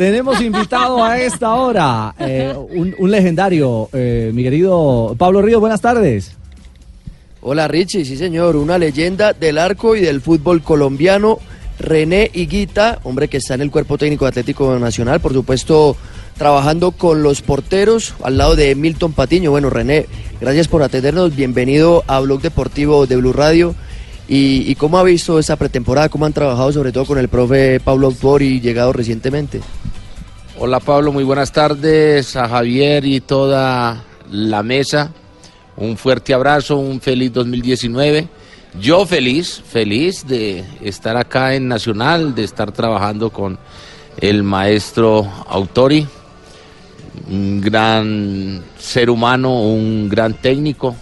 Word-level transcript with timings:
Tenemos 0.00 0.40
invitado 0.40 1.04
a 1.04 1.18
esta 1.18 1.56
hora 1.56 2.14
eh, 2.18 2.54
un, 2.56 3.10
legendario, 3.10 3.90
eh, 3.92 4.30
mi 4.32 4.42
querido 4.42 5.14
Pablo 5.18 5.42
Ríos. 5.42 5.60
Buenas 5.60 5.82
tardes. 5.82 6.32
Hola 7.42 7.68
Richie, 7.68 8.06
sí 8.06 8.16
señor, 8.16 8.56
una 8.56 8.78
leyenda 8.78 9.34
del 9.34 9.58
arco 9.58 9.94
y 9.96 10.00
del 10.00 10.22
fútbol 10.22 10.62
colombiano, 10.62 11.38
René 11.78 12.30
Higuita, 12.32 13.00
hombre 13.02 13.28
que 13.28 13.36
está 13.36 13.52
en 13.52 13.60
el 13.60 13.70
cuerpo 13.70 13.98
técnico 13.98 14.24
de 14.24 14.30
Atlético 14.30 14.78
Nacional, 14.78 15.20
por 15.20 15.34
supuesto 15.34 15.98
trabajando 16.38 16.92
con 16.92 17.22
los 17.22 17.42
porteros 17.42 18.14
al 18.22 18.38
lado 18.38 18.56
de 18.56 18.74
Milton 18.74 19.12
Patiño. 19.12 19.50
Bueno, 19.50 19.68
René, 19.68 20.06
gracias 20.40 20.66
por 20.66 20.82
atendernos, 20.82 21.36
bienvenido 21.36 22.04
a 22.06 22.20
Blog 22.20 22.40
Deportivo 22.40 23.06
de 23.06 23.16
Blue 23.16 23.34
Radio. 23.34 23.74
¿Y, 24.32 24.76
cómo 24.76 24.96
ha 24.96 25.02
visto 25.02 25.40
esa 25.40 25.56
pretemporada? 25.56 26.08
¿Cómo 26.08 26.24
han 26.24 26.32
trabajado 26.32 26.72
sobre 26.72 26.92
todo 26.92 27.04
con 27.04 27.18
el 27.18 27.26
profe 27.26 27.80
Pablo 27.80 28.06
Autori, 28.06 28.60
llegado 28.60 28.92
recientemente? 28.92 29.60
Hola 30.56 30.78
Pablo, 30.78 31.10
muy 31.10 31.24
buenas 31.24 31.50
tardes 31.50 32.36
a 32.36 32.48
Javier 32.48 33.04
y 33.04 33.20
toda 33.20 34.04
la 34.30 34.62
mesa. 34.62 35.10
Un 35.76 35.96
fuerte 35.96 36.32
abrazo, 36.32 36.76
un 36.76 37.00
feliz 37.00 37.32
2019. 37.32 38.28
Yo 38.80 39.04
feliz, 39.04 39.64
feliz 39.68 40.24
de 40.24 40.64
estar 40.80 41.16
acá 41.16 41.56
en 41.56 41.66
Nacional, 41.66 42.32
de 42.32 42.44
estar 42.44 42.70
trabajando 42.70 43.30
con 43.30 43.58
el 44.20 44.44
maestro 44.44 45.28
Autori, 45.48 46.06
un 47.28 47.60
gran 47.60 48.62
ser 48.78 49.10
humano, 49.10 49.60
un 49.60 50.08
gran 50.08 50.34
técnico. 50.34 50.94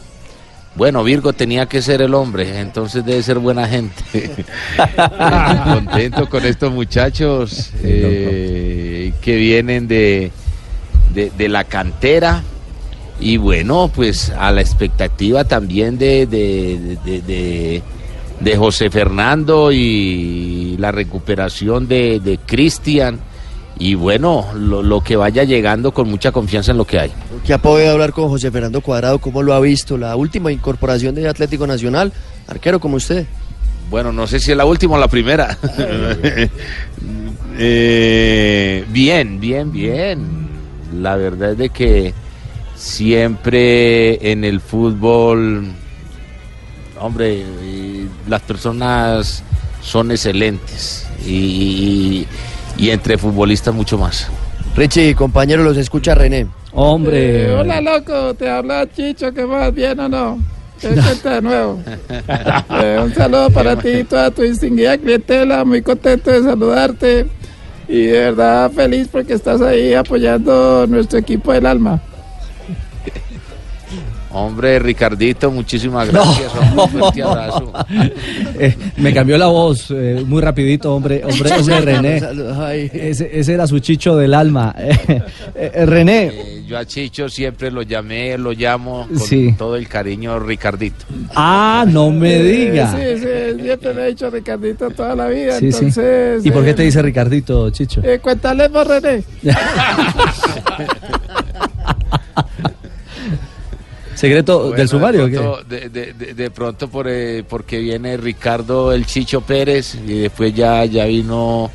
Bueno, 0.78 1.02
Virgo 1.02 1.32
tenía 1.32 1.66
que 1.66 1.82
ser 1.82 2.02
el 2.02 2.14
hombre, 2.14 2.60
entonces 2.60 3.04
debe 3.04 3.20
ser 3.24 3.40
buena 3.40 3.66
gente. 3.66 4.46
Contento 5.64 6.28
con 6.28 6.46
estos 6.46 6.72
muchachos 6.72 7.72
eh, 7.82 9.12
que 9.20 9.34
vienen 9.34 9.88
de, 9.88 10.30
de, 11.12 11.32
de 11.36 11.48
la 11.48 11.64
cantera 11.64 12.44
y 13.18 13.38
bueno, 13.38 13.90
pues 13.92 14.30
a 14.30 14.52
la 14.52 14.60
expectativa 14.60 15.42
también 15.42 15.98
de, 15.98 16.26
de, 16.26 16.96
de, 17.04 17.22
de, 17.22 17.82
de 18.38 18.56
José 18.56 18.88
Fernando 18.88 19.72
y 19.72 20.76
la 20.78 20.92
recuperación 20.92 21.88
de, 21.88 22.20
de 22.20 22.38
Cristian. 22.38 23.18
Y 23.78 23.94
bueno, 23.94 24.46
lo, 24.54 24.82
lo, 24.82 25.00
que 25.02 25.14
vaya 25.14 25.44
llegando 25.44 25.92
con 25.92 26.10
mucha 26.10 26.32
confianza 26.32 26.72
en 26.72 26.78
lo 26.78 26.84
que 26.84 26.98
hay. 26.98 27.12
¿Qué 27.46 27.54
ha 27.54 27.58
podido 27.58 27.92
hablar 27.92 28.12
con 28.12 28.28
José 28.28 28.50
Fernando 28.50 28.80
Cuadrado? 28.80 29.20
¿Cómo 29.20 29.42
lo 29.42 29.54
ha 29.54 29.60
visto? 29.60 29.96
La 29.96 30.16
última 30.16 30.50
incorporación 30.50 31.14
de 31.14 31.28
Atlético 31.28 31.66
Nacional, 31.66 32.12
arquero 32.48 32.80
como 32.80 32.96
usted. 32.96 33.26
Bueno, 33.88 34.12
no 34.12 34.26
sé 34.26 34.40
si 34.40 34.50
es 34.50 34.56
la 34.56 34.64
última 34.64 34.96
o 34.96 34.98
la 34.98 35.08
primera. 35.08 35.56
eh, 37.58 38.84
bien, 38.88 39.40
bien, 39.40 39.72
bien. 39.72 40.48
La 41.00 41.16
verdad 41.16 41.52
es 41.52 41.58
de 41.58 41.70
que 41.70 42.12
siempre 42.74 44.30
en 44.30 44.44
el 44.44 44.60
fútbol, 44.60 45.66
hombre, 47.00 47.44
las 48.26 48.42
personas 48.42 49.42
son 49.80 50.10
excelentes 50.10 51.06
y, 51.24 51.30
y, 51.32 52.26
entre 52.76 53.18
futbolistas 53.18 53.74
mucho 53.74 53.98
más. 53.98 54.28
Richie, 54.76 55.14
compañero, 55.14 55.62
los 55.62 55.76
escucha 55.76 56.14
René. 56.14 56.46
Hombre. 56.72 57.46
Eh, 57.46 57.52
hola, 57.52 57.80
loco, 57.80 58.34
te 58.34 58.48
habla 58.48 58.86
Chicho, 58.90 59.32
¿qué 59.32 59.44
más? 59.44 59.74
¿Bien 59.74 59.98
o 59.98 60.08
no? 60.08 60.38
¿Qué 60.80 60.88
cuenta 60.88 61.34
de 61.34 61.42
nuevo? 61.42 61.82
eh, 62.80 63.00
un 63.02 63.12
saludo 63.14 63.50
para 63.50 63.76
ti 63.76 63.88
y 63.88 64.04
toda 64.04 64.30
tu 64.30 64.42
distinguida 64.42 64.96
clientela, 64.96 65.64
muy 65.64 65.82
contento 65.82 66.30
de 66.30 66.42
saludarte 66.42 67.26
y 67.88 68.02
de 68.02 68.18
verdad 68.20 68.70
feliz 68.70 69.08
porque 69.10 69.32
estás 69.32 69.60
ahí 69.60 69.94
apoyando 69.94 70.86
nuestro 70.86 71.18
equipo 71.18 71.52
del 71.52 71.66
alma. 71.66 72.00
Hombre, 74.30 74.78
Ricardito, 74.78 75.50
muchísimas 75.50 76.10
gracias. 76.10 76.52
No. 76.74 76.84
Un 76.84 76.90
fuerte 76.90 77.22
abrazo. 77.24 77.72
Eh, 78.58 78.76
me 78.98 79.12
cambió 79.14 79.38
la 79.38 79.46
voz 79.46 79.90
eh, 79.90 80.22
muy 80.26 80.42
rapidito, 80.42 80.94
hombre. 80.94 81.22
Hombre, 81.24 81.52
hombre 81.58 81.80
René. 81.80 82.16
Ese, 82.92 83.30
ese, 83.32 83.54
era 83.54 83.66
su 83.66 83.78
chicho 83.78 84.16
del 84.16 84.34
alma. 84.34 84.74
Eh, 85.60 85.86
René. 85.86 86.26
Eh, 86.26 86.64
yo 86.68 86.78
a 86.78 86.84
Chicho 86.84 87.28
siempre 87.28 87.70
lo 87.70 87.82
llamé, 87.82 88.36
lo 88.38 88.52
llamo 88.52 89.08
con 89.08 89.18
sí. 89.18 89.54
todo 89.58 89.74
el 89.74 89.88
cariño 89.88 90.38
Ricardito. 90.38 91.04
Ah, 91.34 91.84
no 91.88 92.10
me 92.10 92.40
diga. 92.42 92.92
Sí, 92.92 93.18
sí, 93.18 93.62
siempre 93.62 93.94
me 93.94 94.02
he 94.02 94.06
dicho 94.08 94.30
Ricardito 94.30 94.90
toda 94.90 95.16
la 95.16 95.28
vida. 95.28 95.58
Sí, 95.58 95.66
entonces, 95.66 96.44
¿Y 96.44 96.50
por 96.50 96.64
qué 96.64 96.74
te 96.74 96.82
dice 96.82 97.02
Ricardito, 97.02 97.70
Chicho? 97.70 98.02
cuéntale 98.22 98.68
por 98.68 98.86
René. 98.86 99.24
¿Secreto 104.18 104.58
bueno, 104.58 104.76
del 104.76 104.88
sumario? 104.88 105.28
De 105.28 105.38
pronto, 105.38 105.64
de, 105.68 105.88
de, 105.90 106.34
de 106.34 106.50
pronto 106.50 106.88
por, 106.88 107.06
eh, 107.08 107.44
porque 107.48 107.78
viene 107.78 108.16
Ricardo 108.16 108.92
el 108.92 109.06
Chicho 109.06 109.42
Pérez 109.42 109.94
y 109.94 110.18
después 110.22 110.52
ya, 110.52 110.84
ya 110.86 111.04
vino 111.04 111.70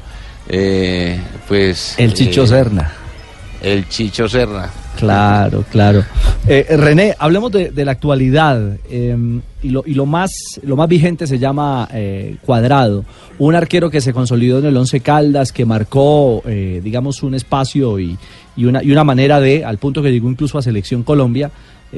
eh, 0.49 1.21
pues... 1.47 1.95
El 1.97 2.13
Chicho 2.13 2.43
eh, 2.43 2.47
Serna. 2.47 2.91
El 3.61 3.87
Chicho 3.87 4.27
Serna. 4.27 4.69
Claro, 4.97 5.63
claro. 5.71 6.03
Eh, 6.45 6.65
René, 6.77 7.15
hablemos 7.17 7.49
de, 7.49 7.71
la 7.85 7.93
actualidad 7.93 8.77
eh, 8.89 9.15
y, 9.61 9.69
lo, 9.69 9.83
y 9.85 9.93
lo, 9.93 10.05
más, 10.05 10.31
lo 10.63 10.75
más 10.75 10.89
vigente 10.89 11.25
se 11.27 11.39
llama 11.39 11.87
eh, 11.93 12.35
Cuadrado, 12.45 13.05
un 13.39 13.55
arquero 13.55 13.89
que 13.89 14.01
se 14.01 14.11
consolidó 14.11 14.59
en 14.59 14.65
el 14.65 14.75
Once 14.75 14.99
Caldas, 14.99 15.53
que 15.53 15.65
marcó, 15.65 16.43
digamos, 16.45 17.23
un 17.23 17.35
espacio 17.35 17.99
y, 17.99 18.17
y, 18.57 18.65
una, 18.65 18.83
y 18.83 18.91
una 18.91 19.05
manera 19.05 19.39
de, 19.39 19.63
al 19.63 19.77
punto 19.77 20.03
que 20.03 20.11
llegó 20.11 20.29
incluso 20.29 20.57
a 20.57 20.61
Selección 20.61 21.03
Colombia, 21.03 21.49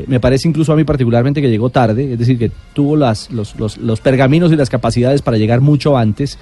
me 0.08 0.20
parece 0.20 0.48
incluso 0.48 0.74
a 0.74 0.76
mí 0.76 0.84
particularmente 0.84 1.42
que 1.42 1.50
llegó 1.50 1.70
tarde, 1.70 2.14
es 2.14 2.20
decir, 2.20 2.38
que 2.38 2.52
tuvo 2.74 2.98
las, 2.98 3.32
los, 3.32 3.56
los, 3.56 3.78
los, 3.78 4.02
pergaminos 4.02 4.52
y 4.52 4.58
las 4.58 4.70
capacidades 4.70 5.22
para 5.22 5.38
llegar 5.38 5.62
mucho 5.62 5.98
antes. 5.98 6.38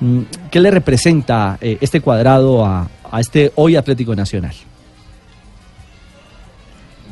Mm, 0.00 0.20
¿Qué 0.50 0.60
le 0.60 0.70
representa 0.70 1.58
eh, 1.60 1.78
este 1.80 2.00
cuadrado 2.00 2.64
a, 2.64 2.88
a, 3.10 3.20
este 3.20 3.52
hoy 3.56 3.74
Atlético 3.74 4.14
Nacional? 4.14 4.54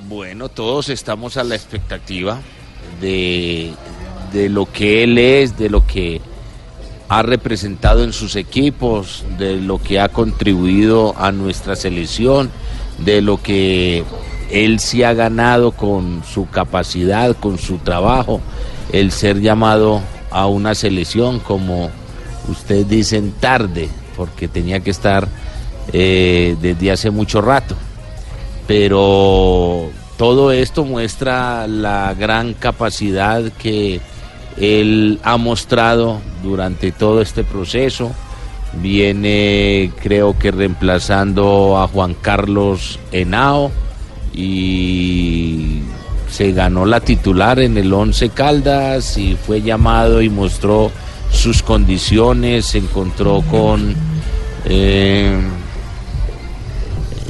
Bueno, 0.09 0.49
todos 0.49 0.89
estamos 0.89 1.37
a 1.37 1.45
la 1.45 1.56
expectativa 1.56 2.41
de, 3.00 3.73
de 4.33 4.49
lo 4.49 4.71
que 4.71 5.03
él 5.03 5.19
es, 5.19 5.59
de 5.59 5.71
lo 5.71 5.87
que 5.87 6.21
ha 7.09 7.23
representado 7.23 8.05
en 8.05 8.12
sus 8.12 8.37
equipos, 8.37 9.25
de 9.39 9.56
lo 9.56 9.79
que 9.79 9.99
ha 9.99 10.09
contribuido 10.09 11.15
a 11.19 11.33
nuestra 11.33 11.75
selección, 11.75 12.50
de 12.99 13.21
lo 13.23 13.43
que 13.43 14.05
él 14.50 14.81
sí 14.81 15.03
ha 15.03 15.15
ganado 15.15 15.72
con 15.72 16.22
su 16.25 16.49
capacidad, 16.49 17.37
con 17.37 17.59
su 17.59 17.78
trabajo, 17.78 18.41
el 18.93 19.12
ser 19.12 19.41
llamado 19.41 20.00
a 20.31 20.47
una 20.47 20.75
selección 20.75 21.41
como 21.41 21.91
ustedes 22.49 22.88
dicen 22.88 23.33
tarde, 23.38 23.88
porque 24.16 24.49
tenía 24.49 24.81
que 24.81 24.91
estar 24.91 25.28
eh, 25.93 26.56
desde 26.61 26.91
hace 26.91 27.11
mucho 27.11 27.41
rato. 27.41 27.77
Pero 28.66 29.91
todo 30.16 30.53
esto 30.53 30.84
muestra 30.84 31.67
la 31.67 32.15
gran 32.15 32.55
capacidad 32.55 33.43
que 33.53 34.00
él 34.56 35.19
ha 35.22 35.37
mostrado 35.37 36.21
durante 36.43 36.93
todo 36.93 37.22
este 37.22 37.44
proceso. 37.44 38.12
Viene 38.75 39.91
creo 40.00 40.38
que 40.38 40.53
reemplazando 40.53 41.78
a 41.78 41.88
Juan 41.88 42.15
Carlos 42.15 43.00
Henao 43.11 43.72
y 44.35 45.81
se 46.31 46.53
ganó 46.53 46.87
la 46.87 47.01
titular 47.01 47.61
en 47.61 47.77
el 47.77 47.93
Once 47.93 48.29
Caldas 48.31 49.19
y 49.19 49.37
fue 49.37 49.63
llamado 49.63 50.23
y 50.23 50.29
mostró 50.31 50.91
sus 51.33 51.63
condiciones, 51.63 52.67
se 52.67 52.79
encontró 52.79 53.43
con 53.51 53.95
eh, 54.65 55.39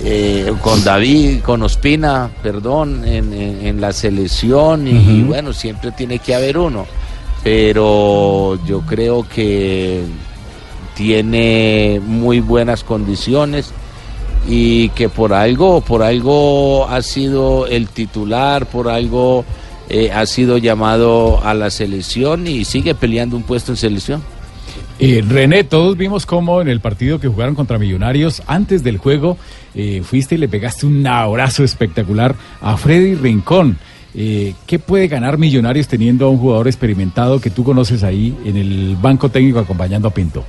eh, 0.03 0.53
con 0.63 0.83
David, 0.83 1.41
con 1.43 1.63
Ospina, 1.63 2.31
perdón, 2.43 3.05
en, 3.05 3.33
en, 3.35 3.67
en 3.67 3.81
la 3.81 3.93
selección 3.93 4.89
y, 4.89 4.93
uh 4.93 4.95
-huh. 4.95 5.19
y 5.19 5.23
bueno, 5.25 5.53
siempre 5.53 5.93
tiene 5.93 6.19
que 6.19 6.35
haber 6.35 6.57
uno, 6.57 6.87
pero 7.45 8.59
yo 8.67 8.81
creo 8.81 9.27
que 9.29 10.03
tiene 10.95 12.01
muy 12.05 12.41
buenas 12.41 12.83
condiciones 12.83 13.73
y 14.53 14.89
que 14.91 15.09
por 15.09 15.33
algo, 15.33 15.81
por 15.81 16.03
algo 16.03 16.89
ha 16.89 17.03
sido 17.03 17.69
el 17.69 17.87
titular, 17.87 18.67
por 18.67 18.89
algo 18.89 19.45
eh, 19.89 20.11
ha 20.11 20.27
sido 20.27 20.59
llamado 20.59 21.41
a 21.45 21.55
la 21.55 21.71
selección 21.71 22.49
y 22.49 22.65
sigue 22.65 22.97
peleando 22.97 23.37
un 23.37 23.45
puesto 23.45 23.71
en 23.71 23.77
selección. 23.77 24.23
Eh, 24.99 25.23
René, 25.27 25.63
todos 25.63 25.97
vimos 25.97 26.27
cómo 26.27 26.61
en 26.61 26.69
el 26.69 26.81
partido 26.81 27.21
que 27.21 27.29
jugaron 27.29 27.55
contra 27.55 27.79
Millonarios, 27.79 28.43
antes 28.49 28.83
del 28.83 28.99
juego, 28.99 29.39
eh, 29.77 30.03
fuiste 30.05 30.35
y 30.35 30.39
le 30.39 30.49
pegaste 30.49 30.85
un 30.85 31.07
abrazo 31.07 31.63
espectacular 31.63 32.35
a 32.61 32.77
Freddy 32.77 33.15
Rincón. 33.15 33.79
¿Qué 34.13 34.81
puede 34.85 35.07
ganar 35.07 35.39
Millonarios 35.39 35.87
teniendo 35.87 36.27
a 36.27 36.31
un 36.31 36.39
jugador 36.39 36.67
experimentado 36.67 37.41
que 37.41 37.51
tú 37.51 37.63
conoces 37.63 38.03
ahí 38.03 38.37
en 38.45 38.57
el 38.57 38.97
banco 39.01 39.29
técnico 39.29 39.61
acompañando 39.61 40.09
a 40.09 40.11
Pinto? 40.11 40.45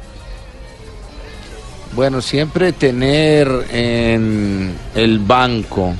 Bueno, 1.94 2.22
siempre 2.22 2.72
tener 2.72 3.50
en 3.70 4.74
el 4.96 5.20
banco 5.20 5.94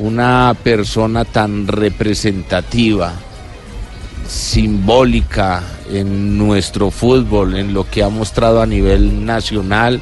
una 0.00 0.56
persona 0.60 1.24
tan 1.24 1.68
representativa, 1.68 3.12
simbólica 4.26 5.62
en 5.92 6.36
nuestro 6.36 6.90
fútbol, 6.90 7.56
en 7.56 7.72
lo 7.72 7.88
que 7.88 8.02
ha 8.02 8.08
mostrado 8.08 8.60
a 8.60 8.66
nivel 8.66 9.24
nacional 9.24 10.00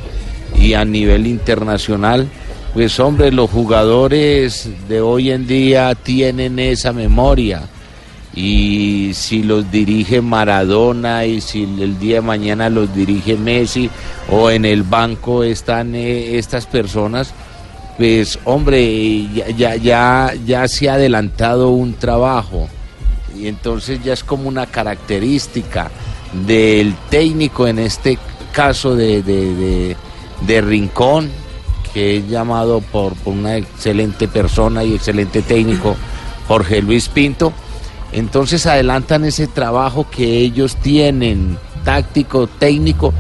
y 0.59 0.73
a 0.73 0.87
nivel 0.87 1.27
internacional, 1.27 2.27
pues 2.73 2.99
hombre, 2.99 3.31
los 3.31 3.51
jugadores 3.51 4.71
de 4.89 5.03
hoy 5.03 5.31
en 5.31 5.47
día 5.47 5.95
tienen 5.95 6.59
esa 6.59 6.95
memoria 6.95 7.69
y 8.35 9.13
si 9.15 9.43
los 9.43 9.71
dirige 9.71 10.21
Maradona 10.21 11.25
y 11.25 11.41
si 11.41 11.63
el 11.63 11.99
día 11.99 12.17
de 12.17 12.21
mañana 12.23 12.69
los 12.69 12.95
dirige 12.95 13.37
Messi 13.37 13.89
o 14.31 14.51
en 14.51 14.65
el 14.65 14.83
banco 14.83 15.45
están 15.45 15.95
eh, 15.95 16.37
estas 16.37 16.67
personas, 16.67 17.33
pues 17.97 18.39
hombre, 18.45 19.29
ya, 19.57 19.77
ya, 19.77 20.33
ya, 20.45 20.67
se 20.67 20.89
ha 20.89 20.95
adelantado 20.95 21.71
un 21.71 21.95
trabajo. 21.95 22.69
Y 23.39 23.47
entonces 23.47 24.03
ya 24.03 24.13
es 24.13 24.25
como 24.25 24.49
una 24.49 24.67
característica 24.67 25.91
del 26.47 26.95
técnico, 27.11 27.67
en 27.67 27.79
este 27.79 28.19
caso 28.53 28.97
de, 28.97 29.23
de, 29.23 30.61
Rincón, 30.61 31.31
que 31.93 32.19
es 32.19 32.29
llamado 32.29 32.81
por 32.81 33.15
una 33.25 33.57
excelente 33.57 34.27
persona 34.29 34.83
y 34.85 34.95
excelente 34.95 35.43
técnico, 35.43 35.97
Jorge 36.49 36.83
Luis 36.83 37.09
Pinto, 37.09 37.53
entonces 38.15 38.67
adelantan 38.67 39.25
ese 39.25 39.47
trabajo 39.47 40.07
que 40.09 40.39
ellos 40.39 40.77
tienen, 40.77 41.59
táctico, 41.85 42.47
técnico 42.47 43.13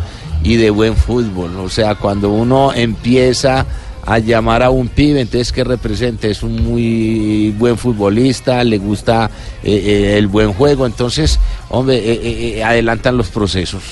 y 0.42 0.56
de 0.56 0.70
buen 0.70 0.96
fútbol. 0.96 1.58
O 1.58 1.68
sea, 1.68 1.96
cuando 1.96 2.30
uno 2.30 2.72
empieza 2.72 3.66
a 4.06 4.18
llamar 4.18 4.62
a 4.62 4.70
un 4.70 4.88
pibe, 4.88 5.20
entonces 5.20 5.50
que 5.50 5.64
representa, 5.64 6.28
es 6.28 6.42
un 6.42 6.62
muy 6.62 7.54
buen 7.58 7.76
futbolista, 7.76 8.62
le 8.62 8.78
gusta 8.78 9.30
eh, 9.62 9.72
eh, 9.72 10.18
el 10.18 10.28
buen 10.28 10.52
juego, 10.52 10.86
entonces, 10.86 11.40
hombre, 11.70 12.02
eh, 12.04 12.62
adelantan 12.62 13.16
los 13.16 13.28
procesos. 13.28 13.82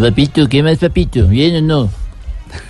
papito, 0.00 0.48
¿qué 0.48 0.62
más, 0.62 0.78
papito? 0.78 1.26
¿Bien 1.26 1.56
o 1.56 1.62
no? 1.62 2.07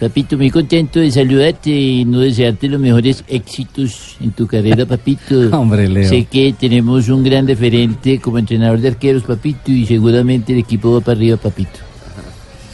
Papito, 0.01 0.37
muy 0.37 0.51
contento 0.51 1.01
de 1.01 1.11
saludarte 1.11 1.71
y 1.71 2.05
no 2.05 2.21
desearte 2.21 2.69
los 2.69 2.81
mejores 2.81 3.25
éxitos 3.29 4.17
en 4.21 4.33
tu 4.33 4.47
carrera, 4.47 4.87
papito. 4.87 5.51
Hombre, 5.57 5.89
Leo. 5.89 6.09
Sé 6.09 6.25
que 6.25 6.55
tenemos 6.59 7.09
un 7.09 7.25
gran 7.25 7.47
referente 7.47 8.21
como 8.21 8.39
entrenador 8.39 8.81
de 8.81 8.89
arqueros, 8.89 9.25
papito, 9.25 9.71
y 9.71 9.87
seguramente 9.87 10.53
el 10.53 10.61
equipo 10.61 10.93
va 10.93 11.01
para 11.01 11.19
arriba, 11.19 11.37
papito. 11.37 11.79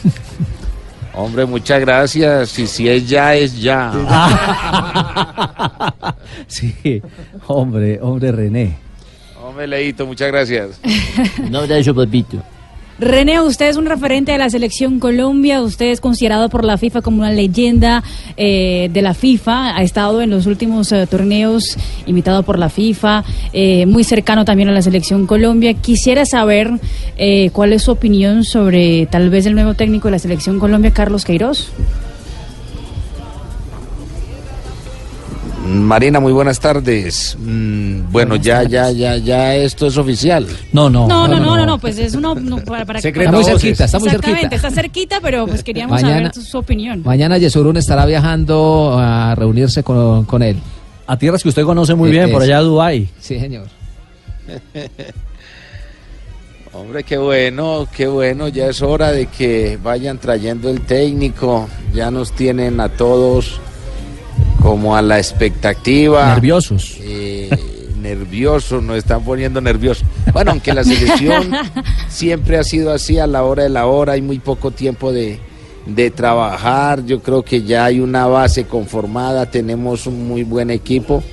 Hombre, 1.13 1.45
muchas 1.45 1.79
gracias. 1.79 2.59
Y 2.59 2.67
si 2.67 2.89
es 2.89 3.07
ya, 3.07 3.35
es 3.35 3.61
ya. 3.61 3.93
sí, 6.47 7.01
hombre, 7.47 7.99
hombre 8.01 8.33
René. 8.33 8.77
Hombre, 9.41 9.67
Leito, 9.67 10.05
muchas 10.05 10.27
gracias. 10.27 10.81
Un 11.39 11.55
abrazo, 11.55 11.95
papito. 11.95 12.43
René, 12.97 13.41
usted 13.41 13.67
es 13.67 13.75
un 13.75 13.87
referente 13.87 14.31
de 14.31 14.37
la 14.37 14.49
selección 14.49 14.99
Colombia, 14.99 15.61
usted 15.61 15.87
es 15.87 15.99
considerado 15.99 16.47
por 16.47 16.63
la 16.63 16.77
FIFA 16.77 17.01
como 17.01 17.17
una 17.17 17.31
leyenda 17.31 18.03
eh, 18.37 18.89
de 18.93 19.01
la 19.01 19.13
FIFA, 19.13 19.75
ha 19.75 19.83
estado 19.83 20.21
en 20.21 20.29
los 20.29 20.45
últimos 20.45 20.93
eh, 20.93 21.05
torneos 21.05 21.77
invitado 22.05 22.43
por 22.43 22.57
la 22.57 22.69
FIFA, 22.69 23.25
eh, 23.51 23.85
muy 23.85 24.05
cercano 24.05 24.45
también 24.45 24.69
a 24.69 24.71
la 24.71 24.81
selección 24.81 25.27
Colombia. 25.27 25.73
Quisiera 25.73 26.25
saber 26.25 26.71
cuál 27.51 27.73
es 27.73 27.83
su 27.83 27.91
opinión 27.91 28.45
sobre 28.45 29.07
tal 29.07 29.29
vez 29.29 29.45
el 29.45 29.55
nuevo 29.55 29.73
técnico 29.73 30.07
de 30.07 30.13
la 30.13 30.19
selección 30.19 30.57
Colombia, 30.57 30.91
Carlos 30.91 31.25
Queiroz. 31.25 31.71
Marina, 35.65 36.19
muy 36.19 36.31
buenas 36.31 36.59
tardes. 36.59 37.35
Mm, 37.39 38.11
bueno, 38.11 38.35
ya, 38.35 38.63
ya, 38.63 38.91
ya, 38.91 39.17
ya 39.17 39.55
esto 39.55 39.87
es 39.87 39.97
oficial. 39.97 40.47
No, 40.71 40.89
no. 40.89 41.07
No, 41.07 41.27
no, 41.27 41.39
no, 41.39 41.65
no, 41.65 41.79
pues 41.79 41.97
es 41.97 42.13
uno 42.13 42.35
para, 42.65 42.99
Está 42.99 43.31
muy 43.31 43.43
cerquita, 43.43 43.85
está 43.85 43.99
muy 43.99 44.09
cerquita. 44.09 44.55
está 44.55 44.71
cerquita, 44.71 45.19
pero 45.21 45.47
pues 45.47 45.63
queríamos 45.63 46.01
saber 46.01 46.33
su 46.33 46.57
opinión. 46.57 47.01
Mañana 47.03 47.37
Yesurún 47.37 47.77
estará 47.77 48.05
viajando 48.05 48.95
a 48.97 49.35
reunirse 49.35 49.83
con, 49.83 50.25
con 50.25 50.43
él. 50.43 50.57
A 51.07 51.17
tierras 51.17 51.43
que 51.43 51.49
usted 51.49 51.63
conoce 51.63 51.95
muy 51.95 52.11
bien, 52.11 52.31
por 52.31 52.41
allá 52.41 52.59
a 52.59 52.61
Dubái. 52.61 53.09
Sí, 53.19 53.39
señor. 53.39 53.67
Hombre, 56.73 57.03
qué 57.03 57.17
bueno, 57.17 57.87
qué 57.95 58.07
bueno. 58.07 58.49
Ya 58.49 58.67
es 58.67 58.81
hora 58.81 59.11
de 59.11 59.27
que 59.27 59.79
vayan 59.81 60.17
trayendo 60.17 60.69
el 60.69 60.81
técnico. 60.81 61.69
Ya 61.93 62.11
nos 62.11 62.33
tienen 62.33 62.79
a 62.81 62.89
todos 62.89 63.61
como 64.65 64.95
a 64.95 65.01
la 65.03 65.19
expectativa. 65.19 66.33
Nerviosos. 66.33 66.97
Eh, 67.01 67.49
nerviosos, 68.01 68.81
nos 68.81 68.97
están 68.97 69.23
poniendo 69.23 69.61
nerviosos. 69.61 70.03
Bueno, 70.33 70.51
aunque 70.51 70.73
la 70.73 70.83
selección 70.83 71.51
siempre 72.09 72.57
ha 72.57 72.63
sido 72.63 72.91
así 72.91 73.19
a 73.19 73.27
la 73.27 73.43
hora 73.43 73.61
de 73.61 73.69
la 73.69 73.85
hora, 73.85 74.13
hay 74.13 74.23
muy 74.23 74.39
poco 74.39 74.71
tiempo 74.71 75.11
de, 75.11 75.39
de 75.85 76.09
trabajar. 76.09 77.05
Yo 77.05 77.21
creo 77.21 77.43
que 77.43 77.61
ya 77.61 77.85
hay 77.85 77.99
una 77.99 78.25
base 78.25 78.65
conformada, 78.65 79.45
tenemos 79.51 80.07
un 80.07 80.27
muy 80.27 80.43
buen 80.43 80.71
equipo. 80.71 81.23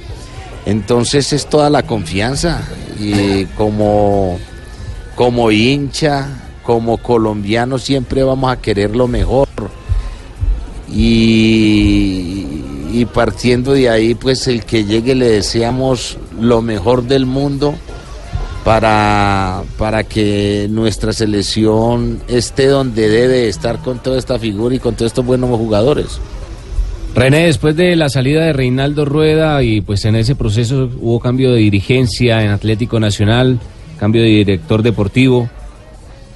Entonces 0.67 1.33
es 1.33 1.47
toda 1.47 1.71
la 1.71 1.85
confianza. 1.85 2.61
Y 3.01 3.47
como, 3.57 4.39
como 5.15 5.51
hincha, 5.51 6.29
como 6.63 6.99
colombiano, 6.99 7.79
siempre 7.79 8.25
vamos 8.25 8.53
a 8.53 8.61
querer 8.61 8.95
lo 8.95 9.09
mejor. 9.09 9.49
Y, 10.95 12.63
y 12.93 13.07
partiendo 13.07 13.73
de 13.73 13.89
ahí, 13.89 14.15
pues 14.15 14.47
el 14.47 14.65
que 14.65 14.85
llegue 14.85 15.15
le 15.15 15.29
deseamos 15.29 16.19
lo 16.39 16.61
mejor 16.61 17.05
del 17.05 17.27
mundo 17.27 17.75
para, 18.65 19.63
para 19.79 20.05
que 20.05 20.67
nuestra 20.71 21.13
selección 21.13 22.21
esté 22.29 22.67
donde 22.67 23.09
debe 23.09 23.49
estar 23.49 23.79
con 23.79 24.01
toda 24.01 24.19
esta 24.19 24.39
figura 24.39 24.75
y 24.75 24.79
con 24.79 24.95
todos 24.95 25.11
estos 25.11 25.25
buenos 25.25 25.51
jugadores. 25.51 26.21
René, 27.15 27.47
después 27.47 27.77
de 27.77 27.97
la 27.97 28.09
salida 28.09 28.45
de 28.45 28.53
Reinaldo 28.53 29.05
Rueda 29.05 29.63
y 29.63 29.81
pues 29.81 30.05
en 30.05 30.17
ese 30.17 30.35
proceso 30.35 30.91
hubo 31.01 31.21
cambio 31.21 31.53
de 31.53 31.59
dirigencia 31.59 32.43
en 32.43 32.51
Atlético 32.51 33.01
Nacional, 33.01 33.59
cambio 33.99 34.23
de 34.23 34.29
director 34.29 34.83
deportivo 34.83 35.49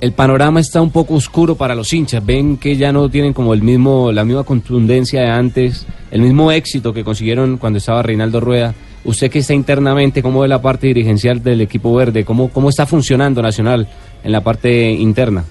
el 0.00 0.12
panorama 0.12 0.60
está 0.60 0.82
un 0.82 0.90
poco 0.90 1.14
oscuro 1.14 1.54
para 1.54 1.74
los 1.74 1.92
hinchas. 1.92 2.24
Ven 2.24 2.56
que 2.58 2.76
ya 2.76 2.92
no 2.92 3.08
tienen 3.08 3.32
como 3.32 3.54
el 3.54 3.62
mismo, 3.62 4.12
la 4.12 4.24
misma 4.24 4.44
contundencia 4.44 5.22
de 5.22 5.30
antes, 5.30 5.86
el 6.10 6.20
mismo 6.20 6.52
éxito 6.52 6.92
que 6.92 7.04
consiguieron 7.04 7.56
cuando 7.56 7.78
estaba 7.78 8.02
Reinaldo 8.02 8.40
Rueda. 8.40 8.74
Usted 9.04 9.30
que 9.30 9.38
está 9.38 9.54
internamente, 9.54 10.22
¿cómo 10.22 10.40
ve 10.40 10.48
la 10.48 10.60
parte 10.60 10.88
dirigencial 10.88 11.42
del 11.42 11.60
equipo 11.60 11.94
verde? 11.94 12.24
¿Cómo, 12.24 12.48
cómo 12.48 12.68
está 12.68 12.86
funcionando 12.86 13.40
Nacional 13.40 13.88
en 14.22 14.32
la 14.32 14.42
parte 14.42 14.90
interna? 14.90 15.44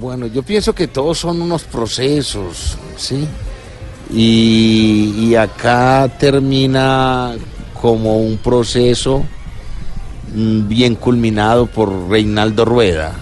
Bueno, 0.00 0.26
yo 0.26 0.42
pienso 0.42 0.74
que 0.74 0.86
todos 0.86 1.18
son 1.18 1.42
unos 1.42 1.64
procesos, 1.64 2.78
¿sí? 2.96 3.26
Y, 4.14 5.34
acá 5.34 6.10
termina 6.18 7.34
como 7.80 8.18
un 8.18 8.38
proceso 8.38 9.24
bien 10.34 10.94
culminado 10.94 11.66
por 11.66 12.08
Reinaldo 12.08 12.64
Rueda, 12.64 13.12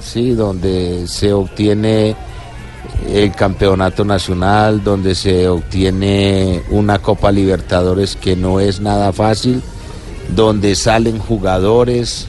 ¿sí? 0.00 0.30
donde 0.32 1.06
se 1.06 1.32
obtiene 1.32 2.16
el 3.08 3.32
campeonato 3.32 4.04
nacional, 4.04 4.82
donde 4.82 5.14
se 5.14 5.48
obtiene 5.48 6.62
una 6.70 6.98
Copa 6.98 7.30
Libertadores 7.30 8.16
que 8.16 8.36
no 8.36 8.60
es 8.60 8.80
nada 8.80 9.12
fácil, 9.12 9.62
donde 10.34 10.74
salen 10.74 11.18
jugadores, 11.18 12.26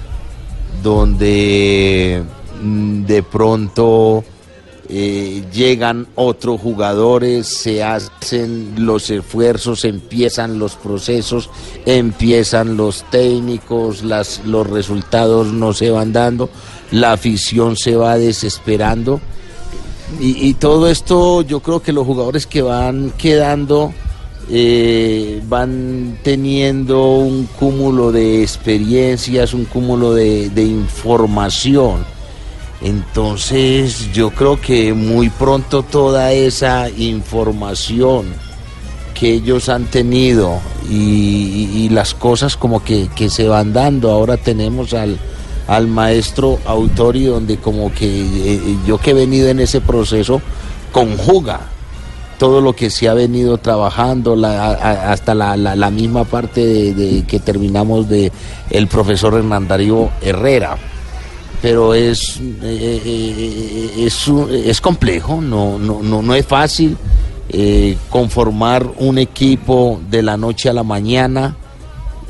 donde 0.83 2.23
mm, 2.61 3.05
de 3.05 3.23
pronto 3.23 4.23
eh, 4.87 5.43
llegan 5.51 6.05
otros 6.13 6.61
jugadores, 6.61 7.47
se 7.47 7.83
hacen 7.83 8.73
los 8.77 9.09
esfuerzos, 9.09 9.83
empiezan 9.83 10.59
los 10.59 10.75
procesos, 10.75 11.49
empiezan 11.85 12.77
los 12.77 13.03
técnicos, 13.09 14.03
las, 14.03 14.41
los 14.45 14.69
resultados 14.69 15.47
no 15.47 15.73
se 15.73 15.89
van 15.89 16.13
dando, 16.13 16.51
la 16.91 17.13
afición 17.13 17.77
se 17.77 17.95
va 17.95 18.17
desesperando. 18.17 19.21
Y, 20.19 20.53
todo 20.53 20.87
esto 20.87 21.41
yo 21.41 21.61
creo 21.61 21.81
que 21.81 21.91
los 21.91 22.05
jugadores 22.05 22.45
que 22.45 22.61
van 22.61 23.11
quedando 23.17 23.91
eh, 24.51 25.41
van 25.47 26.19
teniendo 26.21 27.15
un 27.15 27.47
cúmulo 27.47 28.11
de 28.11 28.43
experiencias, 28.43 29.55
un 29.55 29.65
cúmulo 29.65 30.13
de, 30.13 30.51
de 30.51 30.63
información 30.63 32.05
entonces 32.81 34.11
yo 34.13 34.31
creo 34.31 34.59
que 34.59 34.93
muy 34.93 35.29
pronto 35.29 35.83
toda 35.83 36.31
esa 36.33 36.89
información 36.89 38.25
que 39.13 39.33
ellos 39.33 39.69
han 39.69 39.85
tenido 39.85 40.59
y, 40.89 41.87
las 41.89 42.13
cosas 42.13 42.57
como 42.57 42.83
que, 42.83 43.07
se 43.29 43.47
van 43.47 43.71
dando, 43.71 44.11
ahora 44.11 44.35
tenemos 44.37 44.93
al, 44.93 45.17
al 45.67 45.87
maestro 45.87 46.59
Autori, 46.65 47.23
donde 47.23 47.57
como 47.57 47.93
que 47.93 48.05
eh, 48.07 48.77
yo 48.85 48.97
que 48.97 49.11
he 49.11 49.13
venido 49.13 49.47
en 49.47 49.61
ese 49.61 49.79
proceso, 49.79 50.41
conjuga 50.91 51.61
todo 52.37 52.59
lo 52.59 52.73
que 52.73 52.89
se 52.89 53.07
ha 53.07 53.13
venido 53.13 53.57
trabajando, 53.57 54.35
hasta 54.45 55.33
la, 55.33 55.55
la- 55.55 55.89
misma 55.91 56.25
parte 56.25 56.65
de, 56.65 56.93
de 56.93 57.23
que 57.23 57.39
terminamos 57.39 58.09
de 58.09 58.33
el 58.69 58.87
profesor 58.87 59.35
Hernán 59.35 59.69
Darío 59.69 60.09
Herrera. 60.21 60.77
Pero 61.61 61.93
es, 61.93 62.39
eh, 62.61 63.01
eh, 63.05 64.05
es, 64.05 64.27
es 64.27 64.81
complejo, 64.81 65.41
no, 65.41 65.79
no, 65.79 66.03
no, 66.03 66.21
no 66.21 66.35
es 66.35 66.45
fácil 66.45 66.97
eh, 67.47 67.95
conformar 68.09 68.91
un 68.97 69.19
equipo 69.19 70.01
de 70.09 70.23
la 70.23 70.35
noche 70.35 70.67
a 70.67 70.73
la 70.73 70.81
mañana 70.81 71.55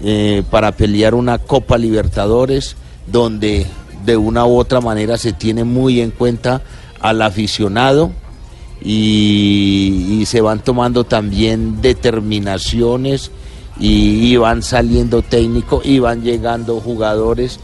eh, 0.03 0.43
para 0.51 0.73
pelear 0.73 1.15
una 1.15 1.37
Copa 1.37 1.77
Libertadores, 1.77 2.75
donde 3.07 3.65
de 4.03 4.17
una 4.17 4.45
u 4.45 4.57
otra 4.59 4.81
manera 4.81 5.17
se 5.17 5.31
tiene 5.31 5.63
muy 5.63 6.01
en 6.01 6.11
cuenta 6.11 6.61
al 6.99 7.21
aficionado 7.21 8.11
y, 8.81 10.23
se 10.25 10.41
van 10.41 10.59
tomando 10.59 11.05
también 11.05 11.81
determinaciones 11.81 13.31
y 13.79 14.35
van 14.35 14.63
saliendo 14.63 15.21
técnicos 15.21 15.85
y 15.85 15.99
van 15.99 16.23
llegando 16.23 16.81
jugadores 16.81 17.59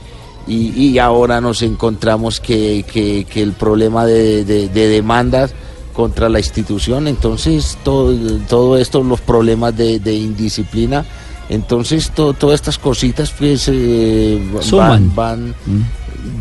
y, 0.51 0.87
y 0.89 0.99
ahora 0.99 1.39
nos 1.41 1.61
encontramos 1.61 2.39
que, 2.39 2.83
que- 2.91 3.25
que 3.29 3.41
el 3.41 3.53
problema 3.53 4.05
de, 4.05 4.43
de- 4.45 4.69
de 4.69 4.87
demandas 4.87 5.53
contra 5.93 6.29
la 6.29 6.39
institución, 6.39 7.07
entonces 7.07 7.77
todo, 7.83 8.15
todo 8.49 8.77
esto, 8.77 9.03
los 9.03 9.21
problemas 9.21 9.75
de, 9.75 9.99
de 9.99 10.15
indisciplina, 10.15 11.05
entonces 11.49 12.11
to- 12.11 12.33
todas 12.33 12.55
estas 12.55 12.77
cositas 12.77 13.31
pues 13.37 13.67
eh, 13.71 14.41
Suman. 14.61 15.13
van, 15.15 15.53
van, 15.53 15.55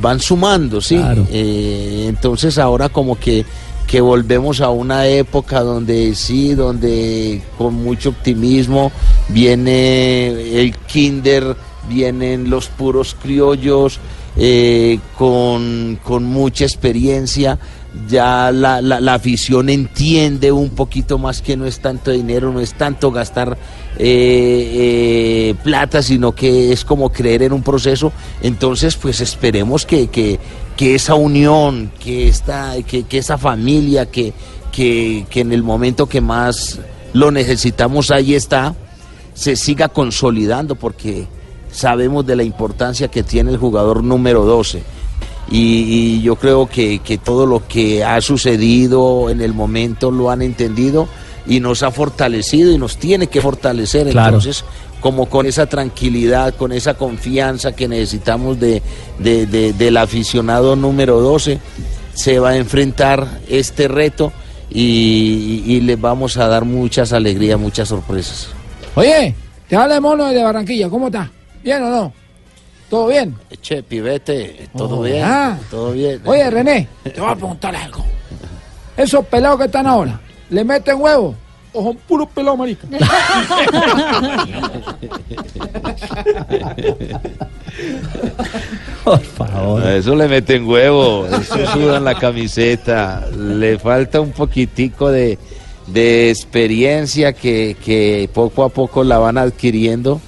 van 0.00 0.21
sumando, 0.21 0.81
sí. 0.81 0.97
Claro. 0.97 1.26
Eh, 1.31 2.07
entonces 2.09 2.59
ahora 2.59 2.88
como 2.90 3.19
que, 3.19 3.45
que 3.88 4.00
volvemos 4.00 4.61
a 4.61 4.71
una 4.71 5.07
época 5.09 5.62
donde 5.62 6.14
sí, 6.14 6.55
donde 6.55 7.43
con 7.59 7.75
mucho 7.75 8.11
optimismo 8.11 8.93
viene 9.29 10.61
el 10.61 10.76
kinder, 10.76 11.57
vienen 11.91 12.49
los 12.49 12.69
puros 12.69 13.15
criollos, 13.21 13.99
eh, 14.37 14.99
con, 15.19 15.99
con 16.03 16.25
mucha 16.25 16.65
experiencia. 16.65 17.59
Ya 18.09 18.53
la, 18.53 18.81
la- 18.81 19.01
la 19.01 19.15
afición 19.15 19.69
entiende 19.69 20.53
un 20.53 20.71
poquito 20.71 21.19
más 21.19 21.43
que 21.43 21.57
no 21.57 21.67
es 21.67 21.81
tanto 21.81 22.13
dinero, 22.13 22.53
no 22.53 22.61
es 22.61 22.73
tanto 22.75 23.11
gastar 23.11 23.59
eh, 23.99 24.71
eh, 24.73 25.55
plata, 25.65 26.01
sino 26.01 26.33
que 26.33 26.73
es 26.73 26.85
como 26.85 27.11
creer 27.11 27.43
en 27.43 27.53
un 27.53 27.63
proceso. 27.65 28.13
Entonces, 28.43 28.95
pues 28.97 29.21
esperemos 29.21 29.87
que, 29.87 30.07
que, 30.07 30.39
que 30.77 30.95
esa 30.95 31.15
unión, 31.15 31.91
que, 31.99 32.29
esta, 32.29 32.75
que, 32.87 33.03
que 33.03 33.19
esa 33.19 33.37
familia, 33.37 34.07
que, 34.07 34.33
que, 34.71 35.27
que 35.29 35.41
en 35.41 35.53
el 35.53 35.65
momento 35.65 36.07
que 36.09 36.21
más 36.21 36.79
lo 37.13 37.33
necesitamos, 37.33 38.13
ahí 38.13 38.37
está, 38.37 38.77
se 39.35 39.57
siga 39.57 39.89
consolidando, 39.89 40.77
porque 40.77 41.27
sabemos 41.73 42.27
de 42.27 42.37
la 42.37 42.43
importancia 42.43 43.09
que 43.09 43.23
tiene 43.23 43.50
el 43.50 43.59
jugador 43.59 44.03
número 44.05 44.45
12. 44.45 44.83
Y, 45.50 45.59
y 46.19 46.23
yo 46.23 46.37
creo 46.37 46.67
que, 46.69 47.00
que 47.00 47.19
todo 47.19 47.45
lo 47.47 47.67
que 47.67 48.05
ha 48.05 48.21
sucedido 48.21 49.31
en 49.31 49.41
el 49.41 49.53
momento 49.53 50.11
lo 50.11 50.31
han 50.31 50.43
entendido 50.43 51.09
y 51.47 51.59
nos 51.61 51.83
ha 51.83 51.91
fortalecido 51.91 52.71
y 52.71 52.79
nos 52.79 52.99
tiene 52.99 53.27
que 53.27 53.41
fortalecer. 53.41 54.09
Claro. 54.11 54.29
Entonces, 54.37 54.65
como 55.00 55.27
con 55.27 55.47
esa 55.47 55.67
tranquilidad, 55.67 56.55
con 56.55 56.71
esa 56.73 56.95
confianza 56.95 57.73
que 57.73 57.89
necesitamos 57.89 58.61
de, 58.61 58.83
de- 59.19 59.47
de- 59.47 59.73
del 59.73 59.97
aficionado 59.97 60.77
número 60.77 61.21
12, 61.21 61.59
se 62.15 62.39
va 62.39 62.50
a 62.50 62.57
enfrentar 62.57 63.41
este 63.49 63.89
reto 63.89 64.33
y, 64.71 65.62
y 65.67 65.81
les 65.81 66.00
vamos 66.00 66.37
a 66.37 66.47
dar 66.47 66.65
muchas 66.65 67.12
alegrías, 67.12 67.59
muchas 67.59 67.89
sorpresas. 67.89 68.49
Oye, 68.95 69.35
te 69.69 69.75
habla 69.75 69.97
el 69.97 70.00
mono 70.00 70.29
de 70.29 70.43
Barranquilla, 70.43 70.89
¿cómo 70.89 71.07
estás? 71.07 71.29
¿Bien 71.62 71.83
o 71.83 71.90
no? 71.90 72.12
¿Todo 72.88 73.09
bien? 73.09 73.37
Che, 73.61 73.83
pibete, 73.83 74.69
todo 74.76 74.99
Oh, 74.99 75.02
bien, 75.02 75.23
ah. 75.25 75.59
todo 75.71 75.93
bien. 75.93 76.21
Oye, 76.25 76.50
René, 76.50 76.88
te 77.05 77.21
voy 77.21 77.31
a 77.31 77.37
preguntar 77.37 77.76
algo. 77.76 78.05
Esos 78.97 79.25
pelados 79.26 79.59
que 79.61 79.67
están 79.67 79.87
ahora, 79.87 80.19
¿le 80.50 80.64
meten 80.64 81.00
huevo? 81.00 81.35
¿O 81.73 81.85
son 81.85 81.97
puros 81.99 82.29
pelados, 82.35 82.59
marica? 82.59 82.88
Por 89.05 89.21
favor. 89.21 89.83
A 89.83 89.97
Eso 89.97 90.14
le 90.14 90.29
meten 90.29 90.67
huevo, 90.67 91.26
eso 91.26 91.67
sudan 91.73 92.05
la 92.05 92.14
camiseta. 92.14 93.26
Le 93.37 93.79
falta 93.79 94.21
un 94.21 94.33
poquitico 94.33 95.11
de, 95.11 95.38
de 95.87 96.31
experiencia 96.31 97.33
que, 97.33 97.76
que 97.85 98.29
poco 98.33 98.64
a 98.64 98.69
poco 98.69 99.05
la 99.05 99.19
van 99.19 99.38
adquiriendo, 99.38 100.21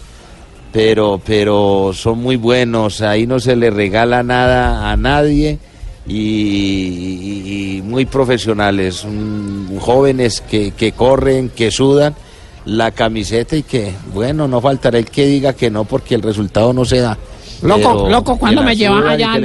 pero, 0.72 1.20
pero 1.24 1.90
son 1.94 2.18
muy 2.20 2.36
buenos. 2.36 3.00
Ahí 3.02 3.26
no 3.26 3.38
se 3.40 3.54
le 3.56 3.70
regala 3.70 4.22
nada 4.22 4.90
a 4.90 4.96
nadie 4.96 5.58
y, 6.06 6.14
y- 6.16 7.76
y 7.78 7.82
muy 7.82 8.06
profesionales, 8.06 9.06
jóvenes 9.78 10.40
que, 10.40 10.72
que 10.72 10.92
corren, 10.92 11.50
que 11.50 11.70
sudan 11.70 12.14
la 12.64 12.90
camiseta 12.92 13.56
y 13.56 13.62
que, 13.64 13.92
bueno, 14.14 14.46
no 14.48 14.60
faltará 14.60 14.98
el 14.98 15.06
que 15.10 15.26
diga 15.26 15.52
que 15.52 15.70
no 15.70 15.84
porque 15.84 16.14
el 16.14 16.22
resultado 16.22 16.72
no 16.72 16.84
se 16.84 16.98
da. 17.00 17.18
Loco, 17.62 18.08
loco, 18.08 18.34
que 18.34 18.40
¿cuándo 18.40 18.60
la 18.62 18.68
me 18.68 18.76
llevas 18.76 19.04
allá 19.04 19.32
a 19.34 19.38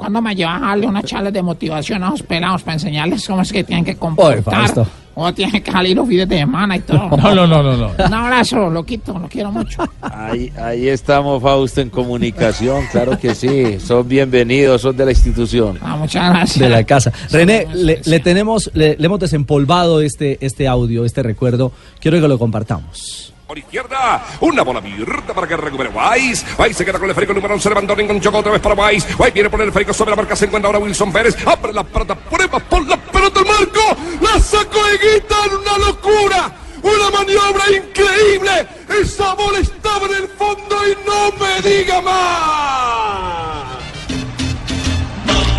¿Cuándo 0.00 0.22
me 0.22 0.34
llevas 0.34 0.62
a 0.62 0.66
darle 0.68 0.86
una 0.86 1.02
charla 1.02 1.30
de 1.30 1.42
motivación 1.42 2.02
a 2.02 2.08
los 2.08 2.22
pelados 2.22 2.62
para 2.62 2.72
enseñarles 2.72 3.26
cómo 3.26 3.42
es 3.42 3.52
que 3.52 3.62
tienen 3.62 3.84
que 3.84 3.96
comportar? 3.96 4.86
¿Cómo 5.14 5.34
tienen 5.34 5.62
que 5.62 5.70
salir 5.70 5.94
los 5.94 6.08
fines 6.08 6.26
de 6.26 6.38
semana 6.38 6.76
y 6.76 6.80
todo? 6.80 7.10
No, 7.18 7.34
no, 7.34 7.46
no, 7.46 7.62
no, 7.62 7.76
no. 7.76 7.90
Un 8.06 8.14
abrazo, 8.14 8.70
loquito, 8.70 9.18
lo 9.18 9.28
quiero 9.28 9.52
mucho. 9.52 9.82
Ahí, 10.00 10.50
ahí 10.56 10.88
estamos, 10.88 11.42
Fausto, 11.42 11.82
en 11.82 11.90
comunicación, 11.90 12.86
claro 12.90 13.18
que 13.18 13.34
sí. 13.34 13.78
Son 13.78 14.08
bienvenidos, 14.08 14.80
son 14.80 14.96
de 14.96 15.04
la 15.04 15.10
institución. 15.10 15.78
Ah, 15.82 15.96
muchas 15.96 16.30
gracias. 16.30 16.60
de 16.60 16.70
la 16.70 16.84
casa. 16.84 17.12
René, 17.30 17.66
le, 17.74 18.00
le 18.02 18.20
tenemos, 18.20 18.70
le, 18.72 18.96
le 18.96 19.04
hemos 19.04 19.20
desempolvado 19.20 20.00
este, 20.00 20.38
este 20.40 20.66
audio, 20.66 21.04
este 21.04 21.22
recuerdo. 21.22 21.72
Quiero 22.00 22.18
que 22.18 22.26
lo 22.26 22.38
compartamos. 22.38 23.29
Por 23.50 23.58
izquierda, 23.58 24.24
una 24.38 24.62
bola 24.62 24.78
abierta 24.78 25.34
para 25.34 25.48
que 25.48 25.56
recupere 25.56 25.90
Weiss. 25.90 26.46
Weiss 26.56 26.76
se 26.76 26.84
queda 26.84 27.00
con 27.00 27.06
el 27.06 27.10
esférico 27.10 27.34
número 27.34 27.54
11, 27.54 27.68
levantó 27.68 27.96
Rincón, 27.96 28.20
chocó 28.20 28.38
otra 28.38 28.52
vez 28.52 28.60
para 28.60 28.76
Weiss. 28.76 29.04
Weiss 29.18 29.34
viene 29.34 29.50
por 29.50 29.60
el 29.60 29.66
esférico 29.70 29.92
sobre 29.92 30.10
la 30.10 30.16
marca, 30.18 30.36
se 30.36 30.44
encuentra 30.44 30.68
ahora 30.68 30.78
Wilson 30.78 31.12
Pérez. 31.12 31.36
Abre 31.44 31.72
la 31.72 31.82
pelota, 31.82 32.14
prueba 32.14 32.60
por 32.60 32.86
la 32.86 32.96
pelota 32.96 33.40
al 33.40 33.46
marco. 33.46 33.80
La 34.20 34.38
sacó 34.38 34.78
Higuita 34.94 35.34
en 35.46 35.56
una 35.56 35.78
locura. 35.78 36.52
Una 36.80 37.10
maniobra 37.10 37.64
increíble. 37.72 38.68
Esa 39.02 39.34
bola 39.34 39.58
estaba 39.58 40.06
en 40.06 40.14
el 40.14 40.28
fondo 40.28 40.76
y 40.86 40.96
no 41.04 41.32
me 41.44 41.60
diga 41.68 42.00
más. 42.02 43.40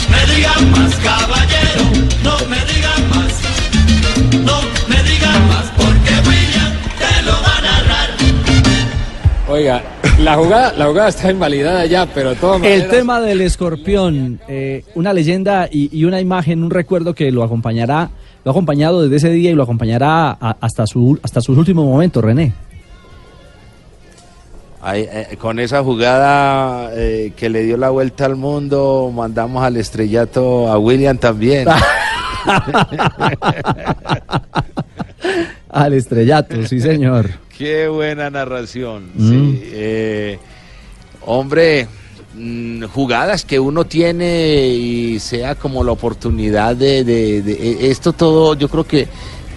me 0.09 0.33
digan 0.33 0.71
más, 0.71 0.95
caballero, 0.95 1.83
no 2.23 2.37
me 2.47 2.65
digan 2.71 2.91
más, 2.93 3.00
Oiga, 9.51 9.81
la 10.19 10.35
jugada, 10.37 10.71
la 10.77 10.85
jugada 10.85 11.09
está 11.09 11.29
invalidada 11.29 11.85
ya, 11.85 12.05
pero 12.05 12.35
todo 12.35 12.55
El 12.63 12.87
tema 12.87 13.19
del 13.19 13.41
escorpión, 13.41 14.39
eh, 14.47 14.85
una 14.95 15.11
leyenda 15.13 15.67
y, 15.69 15.89
y 15.97 16.05
una 16.05 16.21
imagen, 16.21 16.63
un 16.63 16.69
recuerdo 16.71 17.13
que 17.13 17.31
lo 17.31 17.43
acompañará, 17.43 18.09
lo 18.45 18.51
ha 18.51 18.53
acompañado 18.53 19.01
desde 19.03 19.17
ese 19.17 19.29
día 19.31 19.51
y 19.51 19.55
lo 19.55 19.63
acompañará 19.63 20.29
a- 20.31 20.55
hasta, 20.61 20.87
su, 20.87 21.19
hasta 21.21 21.41
sus 21.41 21.57
últimos 21.57 21.83
momentos, 21.85 22.23
René. 22.23 22.53
Ahí, 24.81 25.05
eh, 25.11 25.35
con 25.39 25.59
esa 25.59 25.83
jugada 25.83 26.89
eh, 26.93 27.33
que 27.35 27.49
le 27.49 27.63
dio 27.63 27.75
la 27.77 27.89
vuelta 27.89 28.25
al 28.25 28.35
mundo, 28.37 29.11
mandamos 29.13 29.63
al 29.63 29.75
estrellato 29.77 30.69
a 30.69 30.77
William 30.79 31.17
también. 31.17 31.67
Al 35.69 35.93
estrellato, 35.93 36.65
sí 36.67 36.81
señor. 36.81 37.29
Qué 37.61 37.87
buena 37.87 38.31
narración. 38.31 39.11
Mm. 39.13 39.29
sí. 39.29 39.61
Eh, 39.65 40.39
hombre, 41.27 41.87
mm, 42.35 42.85
jugadas 42.85 43.45
que 43.45 43.59
uno 43.59 43.85
tiene 43.85 44.65
y 44.67 45.19
sea 45.19 45.53
como 45.53 45.83
la 45.83 45.91
oportunidad 45.91 46.75
de, 46.75 47.03
de- 47.03 47.43
de- 47.43 47.53
eh, 47.53 47.77
esto 47.91 48.13
todo, 48.13 48.55
yo 48.55 48.67
creo 48.67 48.85
que, 48.87 49.07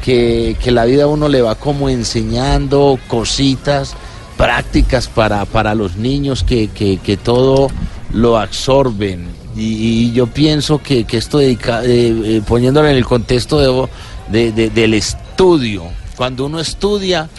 que, 0.04 0.54
que 0.62 0.70
la 0.70 0.84
vida 0.84 1.04
a 1.04 1.06
uno 1.06 1.28
le 1.30 1.40
va 1.40 1.54
como 1.54 1.88
enseñando 1.88 2.98
cositas 3.08 3.94
prácticas 4.36 5.08
para, 5.08 5.46
para 5.46 5.74
los 5.74 5.96
niños 5.96 6.44
que, 6.44 6.68
que, 6.68 6.98
que 6.98 7.16
todo 7.16 7.68
lo 8.12 8.36
absorben. 8.38 9.28
Y, 9.56 9.62
y 10.08 10.12
yo 10.12 10.26
pienso 10.26 10.76
que, 10.82 11.04
que 11.04 11.16
esto 11.16 11.38
dedica- 11.38 11.82
eh, 11.86 12.12
eh, 12.22 12.42
poniéndolo 12.46 12.86
en 12.86 12.96
el 12.96 13.06
contexto 13.06 13.58
de- 13.60 13.88
de- 14.30 14.52
de- 14.52 14.68
del 14.68 14.92
estudio, 14.92 15.84
cuando 16.16 16.44
uno 16.44 16.60
estudia, 16.60 17.30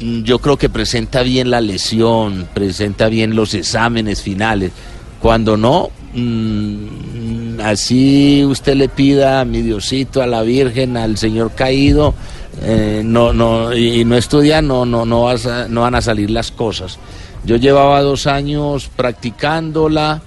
yo 0.00 0.38
creo 0.38 0.56
que 0.56 0.68
presenta 0.68 1.22
bien 1.22 1.50
la 1.50 1.60
lesión, 1.60 2.48
presenta 2.54 3.08
bien 3.08 3.36
los 3.36 3.54
exámenes 3.54 4.22
finales, 4.22 4.72
Cuando 5.20 5.58
no, 5.58 5.90
mm, 6.14 7.60
así 7.62 8.42
usted 8.46 8.74
le 8.74 8.88
pida 8.88 9.40
a 9.40 9.44
mi 9.44 9.60
Diosito, 9.60 10.22
a 10.22 10.26
la 10.26 10.40
Virgen, 10.40 10.96
al 10.96 11.18
Señor 11.18 11.52
caído, 11.54 12.14
eh, 12.62 13.02
no, 13.04 13.34
no, 13.34 13.76
y 13.76 14.02
no 14.06 14.16
estudia, 14.16 14.62
no, 14.62 14.86
no, 14.86 15.04
no, 15.04 15.24
vas 15.24 15.46
no 15.68 15.82
van 15.82 15.94
a 15.94 16.00
salir 16.00 16.30
las 16.30 16.50
cosas. 16.50 16.98
Yo 17.44 17.56
llevaba 17.56 18.00
dos 18.00 18.26
años 18.26 18.88
practicándola, 18.96 20.22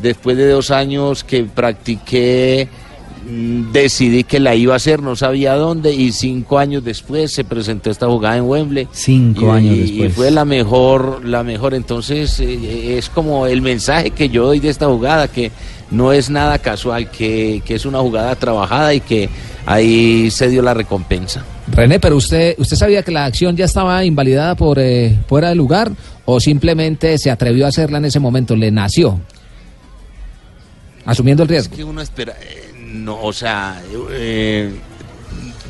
después 0.00 0.38
de 0.38 0.48
dos 0.48 0.70
años 0.70 1.24
que 1.24 1.44
practiqué, 1.44 2.68
mm, 2.68 2.81
decidí 3.72 4.24
que 4.24 4.40
la 4.40 4.54
iba 4.54 4.74
a 4.74 4.76
hacer, 4.76 5.02
no 5.02 5.16
sabía 5.16 5.54
dónde, 5.54 5.94
y 5.94 6.12
cinco 6.12 6.58
años 6.58 6.84
después 6.84 7.32
se 7.32 7.44
presentó 7.44 7.90
esta 7.90 8.06
jugada 8.06 8.36
en 8.36 8.44
Wembley. 8.44 8.88
Cinco 8.92 9.46
Y- 9.46 9.50
años 9.58 9.78
después. 9.78 10.10
Y 10.10 10.12
fue 10.12 10.30
la 10.30 10.44
mejor, 10.44 11.24
la 11.24 11.42
mejor. 11.42 11.74
Entonces 11.74 12.38
eh, 12.40 12.98
es 12.98 13.08
como 13.08 13.46
el 13.46 13.62
mensaje 13.62 14.10
que 14.10 14.28
yo 14.28 14.46
doy 14.46 14.60
de 14.60 14.68
esta 14.70 14.86
jugada, 14.86 15.28
que 15.28 15.50
no 15.90 16.12
es 16.12 16.30
nada 16.30 16.58
casual, 16.58 17.10
que, 17.10 17.62
que 17.64 17.74
es 17.74 17.84
una 17.86 17.98
jugada 18.00 18.34
trabajada 18.36 18.94
y 18.94 19.00
que 19.00 19.28
ahí 19.66 20.30
se 20.30 20.48
dio 20.48 20.62
la 20.62 20.74
recompensa. 20.74 21.44
René, 21.70 22.00
pero 22.00 22.16
usted, 22.16 22.54
¿usted 22.58 22.76
sabía 22.76 23.02
que 23.02 23.12
la 23.12 23.24
acción 23.24 23.56
ya 23.56 23.64
estaba 23.66 24.04
invalidada 24.04 24.56
por 24.56 24.78
eh, 24.78 25.16
fuera 25.28 25.48
de 25.50 25.54
lugar 25.54 25.92
o 26.24 26.40
simplemente 26.40 27.16
se 27.18 27.30
atrevió 27.30 27.66
a 27.66 27.68
hacerla 27.68 27.98
en 27.98 28.06
ese 28.06 28.18
momento? 28.20 28.56
¿Le 28.56 28.70
nació? 28.70 29.20
Asumiendo 31.04 31.42
el 31.42 31.48
riesgo. 31.48 31.72
Es 31.72 31.78
que 31.78 31.84
uno 31.84 32.00
espera, 32.00 32.34
eh, 32.40 32.70
no, 32.92 33.20
o 33.22 33.32
sea, 33.32 33.80
eh, 34.10 34.72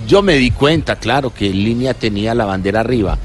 yo 0.07 0.23
me 0.23 0.35
di 0.35 0.51
cuenta, 0.51 0.97
claro, 0.97 1.33
que 1.33 1.47
en 1.47 1.65
línea 1.65 1.95
tenía 1.95 2.35
la 2.35 2.45
bandera 2.45 2.81
arriba. 2.81 3.19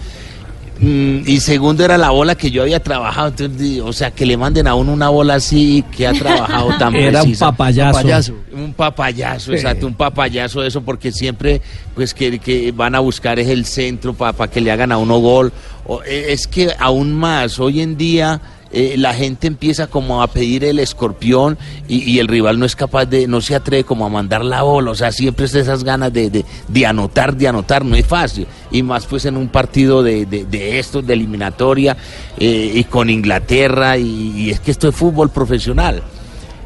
Mm, 0.79 1.21
y 1.25 1.39
segundo 1.39 1.83
era 1.83 1.97
la 1.97 2.11
bola 2.11 2.35
que 2.35 2.51
yo 2.51 2.61
había 2.61 2.79
trabajado, 2.79 3.29
entonces, 3.29 3.81
o 3.81 3.91
sea, 3.91 4.11
que 4.11 4.27
le 4.27 4.37
manden 4.37 4.67
a 4.67 4.75
uno 4.75 4.93
una 4.93 5.09
bola 5.09 5.33
así 5.35 5.83
que 5.91 6.05
ha 6.05 6.13
trabajado 6.13 6.69
tan 6.77 6.95
Era 6.95 7.23
un 7.23 7.35
papayazo. 7.35 7.93
Papayazo. 7.93 8.33
Un 8.53 8.73
papayazo, 8.73 9.51
Sí. 9.51 9.57
exacto, 9.57 9.87
un 9.87 9.95
papayazo 9.95 10.63
eso, 10.63 10.81
porque 10.81 11.11
siempre, 11.11 11.61
pues, 11.95 12.13
que, 12.13 12.37
que 12.37 12.71
van 12.71 12.93
a 12.93 12.99
buscar 12.99 13.39
es 13.39 13.47
el 13.49 13.65
centro 13.65 14.13
para 14.13 14.47
que 14.49 14.61
le 14.61 14.71
hagan 14.71 14.91
a 14.91 14.99
uno 14.99 15.17
gol. 15.17 15.51
O, 15.87 16.03
eh, 16.03 16.27
es 16.29 16.45
que 16.45 16.69
aún 16.77 17.11
más, 17.11 17.59
hoy 17.59 17.81
en 17.81 17.97
día 17.97 18.39
eh, 18.71 18.95
la 18.97 19.13
gente 19.13 19.47
empieza 19.47 19.87
como 19.87 20.21
a 20.21 20.27
pedir 20.27 20.63
el 20.63 20.79
escorpión 20.79 21.57
y, 21.87 22.03
y 22.03 22.19
el 22.19 22.27
rival 22.27 22.59
no 22.59 22.65
es 22.65 22.75
capaz 22.75 23.05
de, 23.05 23.27
no 23.27 23.41
se 23.41 23.55
atreve 23.55 23.83
como 23.83 24.05
a 24.05 24.09
mandar 24.09 24.43
la 24.43 24.63
bola, 24.63 24.91
o 24.91 24.95
sea, 24.95 25.11
siempre 25.11 25.45
es 25.45 25.55
esas 25.55 25.83
ganas 25.83 26.11
de, 26.11 26.29
de, 26.29 26.45
de 26.67 26.85
anotar, 26.85 27.35
de 27.35 27.47
anotar, 27.47 27.85
no 27.85 27.95
es 27.95 28.05
fácil, 28.05 28.47
y 28.71 28.83
más 28.83 29.05
pues 29.05 29.25
en 29.25 29.37
un 29.37 29.49
partido 29.49 30.03
de, 30.03 30.25
de, 30.25 30.45
de 30.45 30.79
estos, 30.79 31.05
de 31.05 31.13
eliminatoria, 31.13 31.97
eh, 32.37 32.71
y 32.75 32.83
con 32.83 33.09
Inglaterra, 33.09 33.97
y, 33.97 34.33
y 34.35 34.49
es 34.51 34.59
que 34.59 34.71
esto 34.71 34.89
es 34.89 34.95
fútbol 34.95 35.29
profesional. 35.29 36.03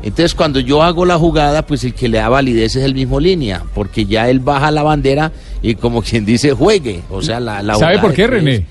Entonces 0.03 0.34
cuando 0.34 0.60
yo 0.60 0.81
hago 0.81 1.05
la 1.05 1.17
jugada, 1.20 1.65
pues 1.67 1.84
el 1.84 1.93
que 1.93 2.10
le 2.10 2.17
da 2.17 2.27
validez 2.27 2.75
es 2.75 2.84
el 2.84 2.96
mismo 2.96 3.20
línea, 3.20 3.63
porque 3.75 4.05
ya 4.05 4.29
él 4.29 4.39
baja 4.39 4.72
la 4.72 4.81
bandera 4.81 5.31
y 5.62 5.75
como 5.75 6.01
quien 6.01 6.25
dice 6.25 6.53
juegue, 6.53 7.01
o 7.12 7.22
sea, 7.22 7.39
la, 7.39 7.62
la 7.62 7.75
¿Sabe 7.75 8.00
por 8.00 8.12
qué, 8.12 8.25
René? 8.25 8.65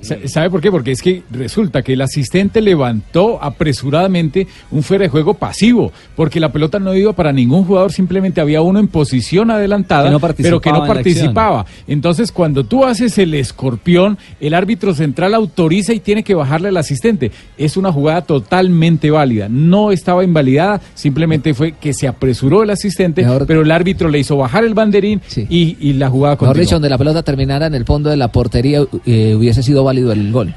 Sa- 0.00 0.16
¿Sabe 0.26 0.50
por 0.50 0.60
qué? 0.60 0.70
Porque 0.70 0.90
es 0.92 1.00
que 1.02 1.22
resulta 1.30 1.82
que 1.82 1.94
el 1.94 2.00
asistente 2.02 2.60
levantó 2.60 3.42
apresuradamente 3.42 4.46
un 4.70 4.82
fuera 4.82 5.02
de 5.04 5.08
juego 5.08 5.34
pasivo, 5.34 5.92
porque 6.16 6.40
la 6.40 6.52
pelota 6.52 6.78
no 6.78 6.94
iba 6.94 7.12
para 7.12 7.32
ningún 7.32 7.64
jugador, 7.64 7.92
simplemente 7.92 8.40
había 8.40 8.60
uno 8.62 8.78
en 8.78 8.88
posición 8.88 9.50
adelantada, 9.50 10.04
Que 10.04 10.10
no 10.10 10.20
pero 10.20 10.60
que 10.60 10.70
participaba 10.70 10.78
no 10.78 10.84
en 10.84 10.92
participaba. 10.94 11.66
Entonces, 11.86 12.32
cuando 12.32 12.64
tú 12.64 12.84
haces 12.84 13.16
el 13.18 13.34
escorpión, 13.34 14.18
el 14.40 14.54
árbitro 14.54 14.94
central 14.94 15.34
autoriza 15.34 15.92
y 15.94 16.00
tiene 16.00 16.22
que 16.22 16.34
bajarle 16.34 16.68
al 16.68 16.76
asistente. 16.76 17.30
Es 17.56 17.76
una 17.76 17.90
jugada 17.92 18.22
totalmente 18.22 19.10
válida. 19.10 19.48
No 19.48 19.90
estaba 19.92 20.24
invalidada, 20.24 20.80
simplemente 20.94 21.54
fue 21.54 21.72
que 21.72 21.92
se 21.92 22.06
apresuró 22.06 22.62
el 22.62 22.70
asistente, 22.70 23.24
pero 23.46 23.62
el 23.62 23.70
árbitro 23.70 24.08
le 24.08 24.18
hizo 24.18 24.36
bajar 24.36 24.64
el 24.64 24.74
banderín 24.74 25.20
y, 25.48 25.76
y 25.80 25.92
la 25.94 26.08
jugada 26.10 26.34
Mejor 26.34 26.48
continuó. 26.48 26.62
dicho, 26.62 26.74
donde 26.76 26.88
la 26.90 26.98
pelota 26.98 27.22
terminara 27.22 27.66
en 27.66 27.74
el 27.74 27.84
fondo 27.84 28.10
de 28.10 28.16
la 28.16 28.28
portería 28.28 28.80
eh, 29.06 29.34
hubiese 29.36 29.53
sido 29.62 29.84
válido 29.84 30.12
el 30.12 30.32
gol. 30.32 30.54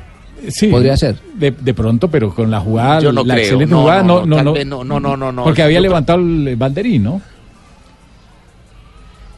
Sí, 0.49 0.67
Podría 0.67 0.95
ser. 0.95 1.15
De, 1.33 1.51
de 1.51 1.73
pronto, 1.73 2.09
pero 2.09 2.33
con 2.33 2.51
la 2.51 2.59
jugada, 2.59 2.99
Yo 2.99 3.11
no 3.11 3.23
la 3.23 3.33
creo, 3.33 3.45
excelente 3.45 3.73
no, 3.73 3.81
jugada, 3.81 4.03
no, 4.03 4.25
no, 4.25 4.43
no, 4.43 4.43
no, 4.43 4.53
no, 4.53 4.63
no, 4.63 4.83
no, 4.83 4.99
no, 4.99 5.17
no, 5.17 5.31
no. 5.31 5.43
porque 5.43 5.63
había 5.63 5.81
levantado 5.81 6.19
el 6.19 6.55
banderín, 6.55 7.03
¿no? 7.03 7.21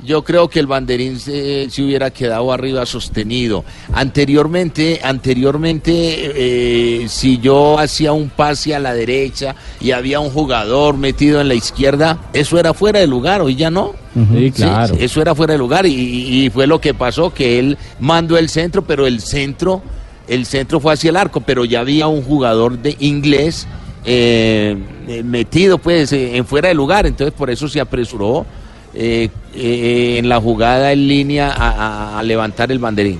Yo 0.01 0.23
creo 0.23 0.49
que 0.49 0.59
el 0.59 0.67
banderín 0.67 1.19
se, 1.19 1.69
se 1.69 1.83
hubiera 1.83 2.09
quedado 2.09 2.53
arriba 2.53 2.85
sostenido. 2.85 3.65
Anteriormente, 3.93 5.01
anteriormente, 5.03 5.91
eh, 5.93 7.07
si 7.09 7.37
yo 7.39 7.77
hacía 7.77 8.13
un 8.13 8.29
pase 8.29 8.73
a 8.73 8.79
la 8.79 8.93
derecha 8.93 9.55
y 9.81 9.91
había 9.91 10.21
un 10.21 10.29
jugador 10.29 10.97
metido 10.97 11.41
en 11.41 11.49
la 11.49 11.55
izquierda, 11.55 12.17
eso 12.31 12.57
era 12.57 12.73
fuera 12.73 12.99
de 12.99 13.07
lugar, 13.07 13.41
hoy 13.41 13.55
ya 13.55 13.69
no. 13.69 13.93
Sí, 14.33 14.51
claro. 14.51 14.95
eso 14.99 15.21
era 15.21 15.35
fuera 15.35 15.53
de 15.53 15.59
lugar 15.59 15.85
y, 15.85 15.93
y 15.93 16.49
fue 16.49 16.65
lo 16.65 16.81
que 16.81 16.93
pasó, 16.93 17.33
que 17.33 17.59
él 17.59 17.77
mandó 17.99 18.37
el 18.37 18.49
centro, 18.49 18.83
pero 18.83 19.05
el 19.05 19.21
centro, 19.21 19.81
el 20.27 20.45
centro 20.45 20.79
fue 20.79 20.93
hacia 20.93 21.09
el 21.09 21.17
arco, 21.17 21.41
pero 21.41 21.63
ya 21.63 21.81
había 21.81 22.07
un 22.07 22.23
jugador 22.23 22.79
de 22.79 22.95
inglés 22.99 23.67
eh, 24.05 24.77
metido 25.25 25.77
pues 25.77 26.11
en 26.13 26.45
fuera 26.45 26.69
de 26.69 26.73
lugar, 26.73 27.05
entonces 27.05 27.33
por 27.37 27.49
eso 27.49 27.67
se 27.67 27.79
apresuró 27.81 28.45
eh, 28.93 29.29
eh, 29.55 30.15
en 30.19 30.29
la 30.29 30.39
jugada 30.41 30.91
en 30.91 31.07
línea 31.07 31.49
a, 31.51 31.69
a- 32.15 32.19
a 32.19 32.23
levantar 32.23 32.71
el 32.71 32.79
banderín. 32.79 33.19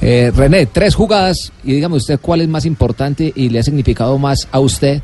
Eh, 0.00 0.30
René, 0.34 0.66
tres 0.66 0.94
jugadas 0.94 1.52
y 1.64 1.72
dígame 1.72 1.96
usted 1.96 2.20
cuál 2.20 2.40
es 2.40 2.48
más 2.48 2.64
importante 2.66 3.32
y 3.34 3.48
le 3.48 3.58
ha 3.58 3.62
significado 3.62 4.16
más 4.18 4.46
a 4.52 4.60
usted 4.60 5.02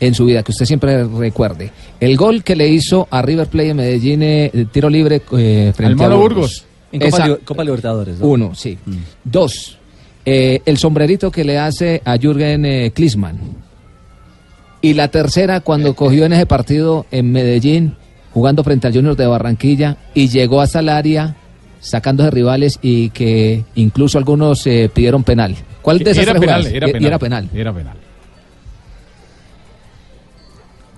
en 0.00 0.12
su 0.14 0.26
vida, 0.26 0.42
que 0.42 0.52
usted 0.52 0.66
siempre 0.66 1.04
recuerde. 1.04 1.70
El 2.00 2.16
gol 2.16 2.42
que 2.44 2.54
le 2.56 2.68
hizo 2.68 3.08
a 3.10 3.22
River 3.22 3.46
Plate 3.46 3.68
de 3.68 3.74
Medellín, 3.74 4.22
eh, 4.22 4.50
de 4.52 4.64
tiro 4.66 4.90
libre 4.90 5.22
eh, 5.38 5.72
frente 5.74 6.04
Al 6.04 6.10
a 6.10 6.14
Mono 6.14 6.20
Burgos. 6.20 6.36
Burgos. 6.62 6.66
En 6.92 7.00
Copa 7.00 7.16
Esa- 7.16 7.26
Liber- 7.26 7.40
Copa 7.44 7.64
Libertadores, 7.64 8.18
¿no? 8.18 8.26
Uno, 8.26 8.54
sí. 8.54 8.76
Dos, 9.24 9.78
eh, 10.26 10.60
el 10.66 10.76
sombrerito 10.78 11.30
que 11.30 11.42
le 11.44 11.58
hace 11.58 12.02
a 12.04 12.16
Jürgen 12.18 12.64
eh, 12.66 12.92
Klinsmann. 12.94 13.38
Y 14.82 14.92
la 14.94 15.08
tercera, 15.08 15.60
cuando 15.60 15.94
cogió 15.94 16.26
en 16.26 16.34
ese 16.34 16.44
partido 16.46 17.06
en 17.10 17.32
Medellín, 17.32 17.96
jugando 18.34 18.62
frente 18.64 18.86
al 18.88 18.92
Junior 18.92 19.16
de 19.16 19.26
Barranquilla, 19.26 19.96
y 20.12 20.28
llegó 20.28 20.60
hasta 20.60 20.80
el 20.80 20.90
área 20.90 21.36
sacándose 21.80 22.30
rivales 22.30 22.78
y 22.82 23.10
que 23.10 23.64
incluso 23.76 24.18
algunos 24.18 24.66
eh, 24.66 24.90
pidieron 24.92 25.22
penal. 25.24 25.54
¿Cuál 25.80 26.00
de 26.00 26.10
esas 26.10 26.24
Era 26.24 26.32
tres 26.32 26.40
penal, 26.40 26.60
jugadas? 26.62 26.74
era 26.74 26.86
penal. 26.88 27.04
era 27.06 27.18
penal. 27.18 27.48
Era 27.54 27.72
penal. 27.72 27.96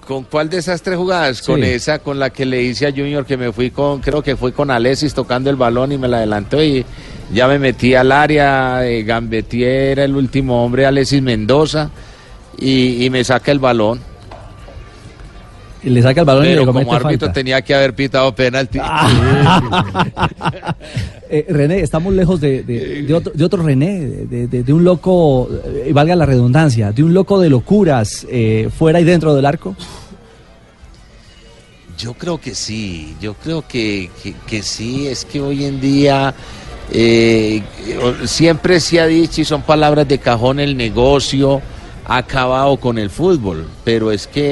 ¿Con 0.07 0.22
cuál 0.25 0.49
de 0.49 0.59
esas 0.59 0.81
tres 0.83 0.96
jugadas? 0.96 1.42
Con 1.42 1.61
Sí. 1.61 1.66
esa, 1.66 1.99
con 1.99 2.18
la 2.20 2.31
que 2.31 2.46
le 2.46 2.62
hice 2.62 2.87
a 2.87 2.90
Junior 2.92 3.27
que 3.27 3.37
me 3.37 3.51
fui 3.53 3.70
con, 3.70 4.01
creo 4.01 4.22
que 4.22 4.37
fue 4.37 4.53
con 4.53 4.70
Alexis 4.70 5.12
tocando 5.12 5.51
el 5.51 5.57
balón 5.57 5.90
y 5.90 5.99
me 5.99 6.07
la 6.07 6.18
adelantó 6.18 6.62
y 6.62 6.85
ya 7.33 7.49
me 7.49 7.59
metí 7.59 7.94
al 7.94 8.12
área, 8.12 8.87
eh, 8.87 9.03
gambeteé, 9.03 9.90
era 9.90 10.05
el 10.05 10.14
último 10.14 10.64
hombre, 10.64 10.87
Alexis 10.87 11.20
Mendoza, 11.20 11.90
y, 12.57 13.05
y 13.05 13.11
me 13.11 13.25
saca 13.25 13.51
el 13.51 13.59
balón. 13.59 13.99
Y 15.83 15.91
le 15.91 16.03
saca 16.03 16.21
el 16.21 16.27
balón 16.27 16.45
y 16.45 16.49
Pero 16.49 16.61
le 16.62 16.67
como 16.67 16.81
comete 16.81 16.97
árbitro 17.07 17.27
falta. 17.29 17.33
tenía 17.33 17.62
que 17.62 17.75
haber 17.75 17.95
pitado 17.95 18.35
penalti. 18.35 18.79
Eh, 21.29 21.45
René, 21.49 21.81
estamos 21.81 22.15
lejos 22.15 22.41
de, 22.41 22.62
de- 22.62 23.03
de 23.03 23.12
otro, 23.15 23.33
de 23.35 23.45
otro 23.45 23.61
René, 23.61 23.99
de, 24.01 24.47
de- 24.47 24.62
de 24.62 24.73
un 24.73 24.85
loco, 24.85 25.49
eh, 25.67 25.87
y 25.89 25.93
valga 25.93 26.15
la 26.15 26.25
redundancia, 26.25 26.93
de 26.93 27.03
un 27.03 27.12
loco 27.12 27.41
de 27.41 27.51
locuras 27.51 28.25
eh, 28.31 28.69
fuera 28.77 29.01
y 29.01 29.05
dentro 29.05 29.35
del 29.35 29.45
arco. 29.45 29.75
Yo 31.99 32.15
creo 32.15 32.39
que 32.41 32.55
sí, 32.55 33.17
yo 33.21 33.35
creo 33.35 33.65
que, 33.67 34.09
que- 34.23 34.35
que 34.47 34.62
sí, 34.62 35.09
es 35.09 35.25
que 35.25 35.41
hoy 35.41 35.65
en 35.65 35.81
día 35.81 36.33
eh, 36.93 37.61
siempre 38.25 38.79
se 38.79 39.01
ha 39.01 39.07
dicho 39.07 39.41
y 39.41 39.45
son 39.45 39.62
palabras 39.62 40.07
de 40.07 40.19
cajón 40.19 40.61
el 40.61 40.77
negocio 40.77 41.61
acabado 42.09 42.77
con 42.79 42.99
el 42.99 43.11
fútbol, 43.11 43.66
pero 43.85 44.12
es 44.12 44.27
que 44.27 44.42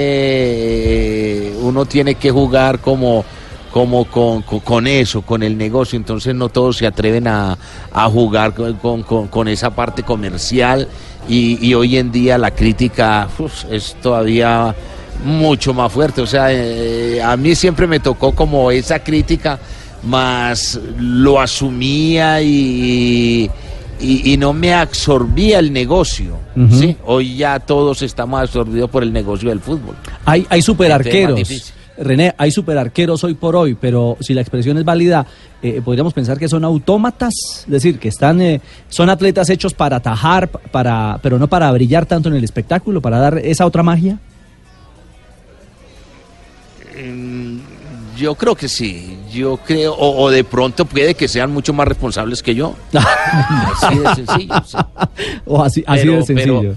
eh, 1.48 1.56
uno 1.60 1.84
tiene 1.86 2.16
que 2.16 2.30
jugar 2.30 2.80
como, 2.80 3.24
como 3.70 4.04
con, 4.06 4.42
con- 4.42 4.86
eso, 4.86 5.22
con 5.22 5.42
el 5.42 5.56
negocio, 5.56 5.96
entonces 5.96 6.34
no 6.34 6.48
todos 6.48 6.76
se 6.78 6.86
atreven 6.86 7.28
a, 7.28 7.56
a 7.92 8.08
jugar 8.10 8.54
con, 8.54 9.02
con- 9.02 9.48
esa 9.48 9.70
parte 9.70 10.02
comercial 10.02 10.88
y, 11.28 11.72
hoy 11.74 11.96
en 11.96 12.10
día 12.12 12.38
la 12.38 12.50
crítica 12.50 13.28
es 13.70 13.96
todavía 14.02 14.74
mucho 15.24 15.72
más 15.72 15.90
fuerte. 15.92 16.20
O 16.20 16.26
sea, 16.26 16.48
eh, 16.50 17.22
a 17.22 17.36
mí 17.36 17.54
siempre 17.54 17.86
me 17.86 18.00
tocó 18.00 18.34
como 18.34 18.70
esa 18.70 18.98
crítica, 18.98 19.58
más 20.02 20.78
lo 20.98 21.40
asumía 21.40 22.42
y, 22.42 23.50
y, 24.04 24.32
y 24.32 24.36
no 24.36 24.52
me 24.52 24.74
absorbía 24.74 25.58
el 25.58 25.72
negocio. 25.72 26.36
Hoy 27.04 27.36
ya 27.36 27.58
todos 27.58 28.02
estamos 28.02 28.40
absorbidos 28.40 28.90
por 28.90 29.02
el 29.02 29.12
negocio 29.12 29.48
del 29.48 29.60
fútbol. 29.60 29.96
Hay, 30.24 30.46
hay 30.50 30.62
superarqueros. 30.62 31.72
René, 31.96 32.34
hay 32.36 32.50
superarqueros 32.50 33.22
hoy 33.22 33.34
por 33.34 33.54
hoy, 33.54 33.76
pero 33.80 34.16
si 34.20 34.34
la 34.34 34.40
expresión 34.40 34.76
es 34.78 34.84
válida, 34.84 35.24
eh, 35.62 35.80
podríamos 35.84 36.12
pensar 36.12 36.38
que 36.38 36.48
son 36.48 36.64
autómatas, 36.64 37.32
es 37.64 37.70
decir, 37.70 38.00
que 38.00 38.08
están, 38.08 38.40
eh, 38.40 38.60
son 38.88 39.10
atletas 39.10 39.48
hechos 39.48 39.74
para 39.74 39.96
atajar, 39.96 40.48
para, 40.48 41.20
pero 41.22 41.38
no 41.38 41.46
para 41.46 41.70
brillar 41.70 42.04
tanto 42.04 42.28
en 42.28 42.34
el 42.34 42.42
espectáculo, 42.42 43.00
para 43.00 43.18
dar 43.18 43.38
esa 43.38 43.64
otra 43.64 43.84
magia. 43.84 44.18
Mm, 47.00 47.58
Yo 48.16 48.34
creo 48.34 48.54
que 48.54 48.68
sí, 48.68 49.16
yo 49.32 49.56
creo, 49.56 49.94
o, 49.94 50.22
o 50.24 50.30
de 50.30 50.44
pronto 50.44 50.84
puede 50.84 51.14
que 51.14 51.26
sean 51.28 51.50
mucho 51.52 51.72
más 51.72 51.88
responsables 51.88 52.42
que 52.42 52.54
yo. 52.54 52.74
así 52.92 53.98
de 53.98 54.14
sencillo. 54.14 54.54
sí. 54.66 54.76
O 55.46 55.62
así, 55.62 55.84
así 55.86 56.00
Pero- 56.02 56.16
de 56.16 56.22
sencillo. 56.24 56.60
pero- 56.60 56.74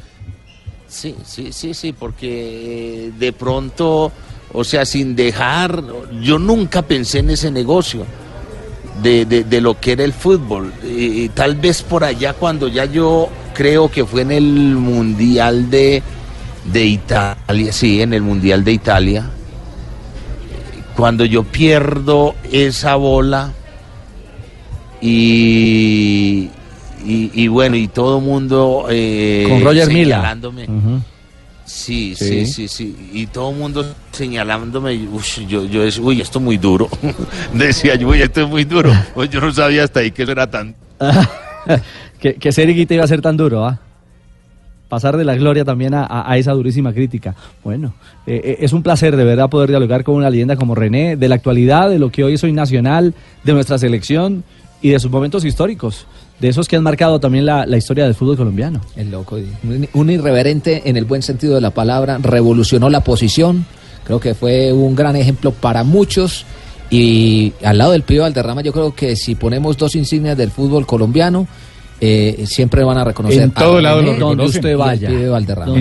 Sí, 0.89 1.15
sí, 1.25 1.51
sí, 1.51 1.73
sí, 1.73 1.91
porque 1.91 3.11
de 3.19 3.33
pronto, 3.33 4.09
o 4.53 4.63
sea, 4.63 4.85
sin 4.85 5.17
dejar, 5.17 5.83
yo 6.21 6.39
nunca 6.39 6.81
pensé 6.81 7.19
en 7.19 7.29
ese 7.31 7.51
negocio 7.51 8.05
de, 9.03 9.25
de- 9.25 9.43
de 9.43 9.61
lo 9.61 9.77
que 9.79 9.91
era 9.91 10.05
el 10.05 10.13
fútbol. 10.13 10.71
Y, 10.83 11.23
y 11.23 11.29
tal 11.29 11.55
vez 11.55 11.81
por 11.83 12.05
allá 12.05 12.33
cuando 12.33 12.69
ya 12.69 12.85
yo 12.85 13.27
creo 13.53 13.91
que 13.91 14.05
fue 14.05 14.21
en 14.21 14.31
el 14.31 14.45
Mundial 14.75 15.69
de, 15.69 16.01
de 16.71 16.85
Italia, 16.85 17.71
sí, 17.73 18.01
en 18.01 18.13
el 18.13 18.21
Mundial 18.21 18.63
de 18.63 18.71
Italia, 18.71 19.29
cuando 20.97 21.23
yo 21.25 21.43
pierdo 21.43 22.35
esa 22.51 22.95
bola 22.95 23.53
y, 24.99 26.49
y, 27.05 27.31
y 27.33 27.47
bueno, 27.47 27.75
y 27.75 27.87
todo 27.87 28.19
mundo... 28.19 28.87
eh, 28.89 29.45
Con 29.47 29.63
Roger 29.63 29.87
Mila. 29.87 30.15
señalándome. 30.17 30.63
Ujú. 30.63 31.01
Sí, 31.65 32.15
Sí. 32.15 32.45
sí, 32.45 32.45
sí, 32.45 32.67
sí. 32.67 33.09
Y 33.13 33.27
todo 33.27 33.51
el 33.51 33.57
mundo 33.57 33.85
señalándome, 34.11 34.91
uy, 34.93 35.45
yo, 35.47 35.65
yo 35.65 35.83
decía, 35.83 36.01
uy, 36.01 36.21
esto 36.21 36.39
es 36.39 36.45
muy 36.45 36.57
duro. 36.57 36.89
Decía 37.53 37.95
yo, 37.95 38.07
uy, 38.07 38.21
esto 38.21 38.41
es 38.41 38.49
muy 38.49 38.63
duro. 38.63 38.91
Yo 39.29 39.39
no 39.41 39.51
sabía 39.53 39.83
hasta 39.83 39.99
ahí 39.99 40.11
que 40.11 40.23
eso 40.23 40.31
era 40.31 40.49
tan... 40.49 40.75
que, 42.19 42.35
que 42.35 42.51
iba 42.95 43.03
a 43.03 43.07
ser 43.07 43.21
tan 43.21 43.37
duro, 43.37 43.65
¿ah? 43.65 43.79
Pasar 44.87 45.17
de 45.17 45.25
la 45.25 45.35
gloria 45.35 45.65
también 45.65 45.93
a, 45.93 46.37
esa 46.37 46.53
durísima 46.53 46.93
crítica. 46.93 47.35
Bueno, 47.63 47.93
eh, 48.25 48.41
eh, 48.43 48.57
es 48.61 48.73
un 48.73 48.83
placer 48.83 49.15
de 49.15 49.23
verdad 49.23 49.49
poder 49.49 49.69
dialogar 49.69 50.03
con 50.03 50.15
una 50.15 50.29
leyenda 50.29 50.55
como 50.55 50.75
René, 50.75 51.17
de 51.17 51.27
la 51.27 51.35
actualidad, 51.35 51.89
de 51.89 51.99
lo 51.99 52.09
que 52.11 52.23
hoy 52.23 52.35
es 52.35 52.43
hoy 52.43 52.53
nacional, 52.53 53.13
de 53.43 53.53
nuestra 53.53 53.77
selección 53.77 54.43
y 54.81 54.89
de 54.89 54.99
sus 54.99 55.11
momentos 55.11 55.43
históricos, 55.43 56.07
de 56.39 56.49
esos 56.49 56.67
que 56.67 56.75
han 56.75 56.83
marcado 56.83 57.19
también 57.19 57.45
la, 57.45 57.65
la 57.65 57.77
historia 57.77 58.05
del 58.05 58.15
fútbol 58.15 58.37
colombiano. 58.37 58.79
El 58.95 59.11
loco. 59.11 59.37
Un, 59.63 59.89
un 59.93 60.09
irreverente 60.09 60.83
en 60.85 60.95
el 60.95 61.05
buen 61.05 61.21
sentido 61.21 61.55
de 61.55 61.61
la 61.61 61.71
palabra, 61.71 62.19
revolucionó 62.19 62.89
la 62.89 63.01
posición, 63.01 63.65
creo 64.05 64.19
que 64.19 64.35
fue 64.35 64.71
un 64.71 64.95
gran 64.95 65.15
ejemplo 65.15 65.51
para 65.51 65.83
muchos 65.83 66.45
y 66.89 67.53
al 67.63 67.77
lado 67.77 67.91
del 67.91 68.03
Pío 68.03 68.21
Valderrama 68.21 68.61
yo 68.61 68.71
creo 68.71 68.95
que 68.95 69.15
si 69.15 69.35
ponemos 69.35 69.77
dos 69.77 69.95
insignias 69.95 70.37
del 70.37 70.51
fútbol 70.51 70.85
colombiano, 70.85 71.47
eh, 71.99 72.43
siempre 72.45 72.83
van 72.83 72.97
a 72.99 73.03
reconocer 73.03 73.41
En 73.41 73.49
a 73.49 73.53
todo 73.53 73.81
lado 73.81 74.01
lo 74.01 74.13
donde 74.13 74.45
usted 74.45 74.77
vaya. 74.77 75.09
En 75.09 75.25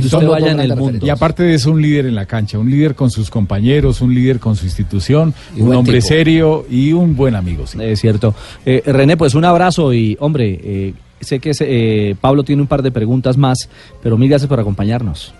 Son 0.03 0.21
todo- 0.21 0.23
los 0.23 0.39
dos 0.39 0.41
grandes 0.41 0.69
referentes. 0.71 1.03
Y 1.07 1.11
aparte 1.11 1.43
de 1.43 1.55
eso, 1.55 1.71
un 1.71 1.83
líder 1.83 2.07
en 2.07 2.15
la 2.15 2.25
cancha, 2.27 2.59
un 2.59 2.71
líder 2.71 2.95
con 2.95 3.11
sus 3.11 3.29
compañeros, 3.31 4.01
un 4.01 4.15
líder 4.15 4.39
con 4.41 4.57
su 4.57 4.65
institución, 4.65 5.35
Y 5.57 5.61
un 5.61 5.75
hombre 5.75 5.99
tipo. 5.99 6.09
serio 6.09 6.67
y 6.71 6.93
un 6.93 7.15
buen 7.17 7.35
amigo. 7.35 7.67
sí. 7.67 7.79
Es 7.83 8.01
cierto. 8.01 8.35
Eh, 8.65 8.83
René, 8.87 9.17
pues 9.17 9.35
un 9.35 9.45
abrazo 9.45 9.93
y, 9.93 10.17
hombre, 10.21 10.59
eh, 10.63 10.95
sé 11.21 11.39
que 11.39 11.53
eh, 11.61 12.15
Pablo 12.21 12.43
tiene 12.45 12.63
un 12.63 12.69
par 12.69 12.83
de 12.83 12.91
preguntas 12.91 13.37
más, 13.37 13.69
pero 14.03 14.17
mil 14.17 14.29
gracias 14.29 14.49
por 14.49 14.59
acompañarnos. 14.61 15.35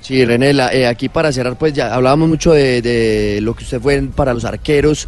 Sí, 0.00 0.24
René, 0.24 0.54
la- 0.54 0.72
eh, 0.72 0.86
aquí 0.86 1.08
para 1.10 1.30
cerrar, 1.32 1.58
pues 1.58 1.74
ya 1.74 1.94
hablábamos 1.94 2.28
mucho 2.30 2.52
de, 2.52 2.80
de 2.80 3.40
lo 3.42 3.54
que 3.54 3.64
usted 3.64 3.80
fue 3.80 3.96
en- 3.96 4.08
para 4.08 4.32
los 4.32 4.44
arqueros. 4.46 5.06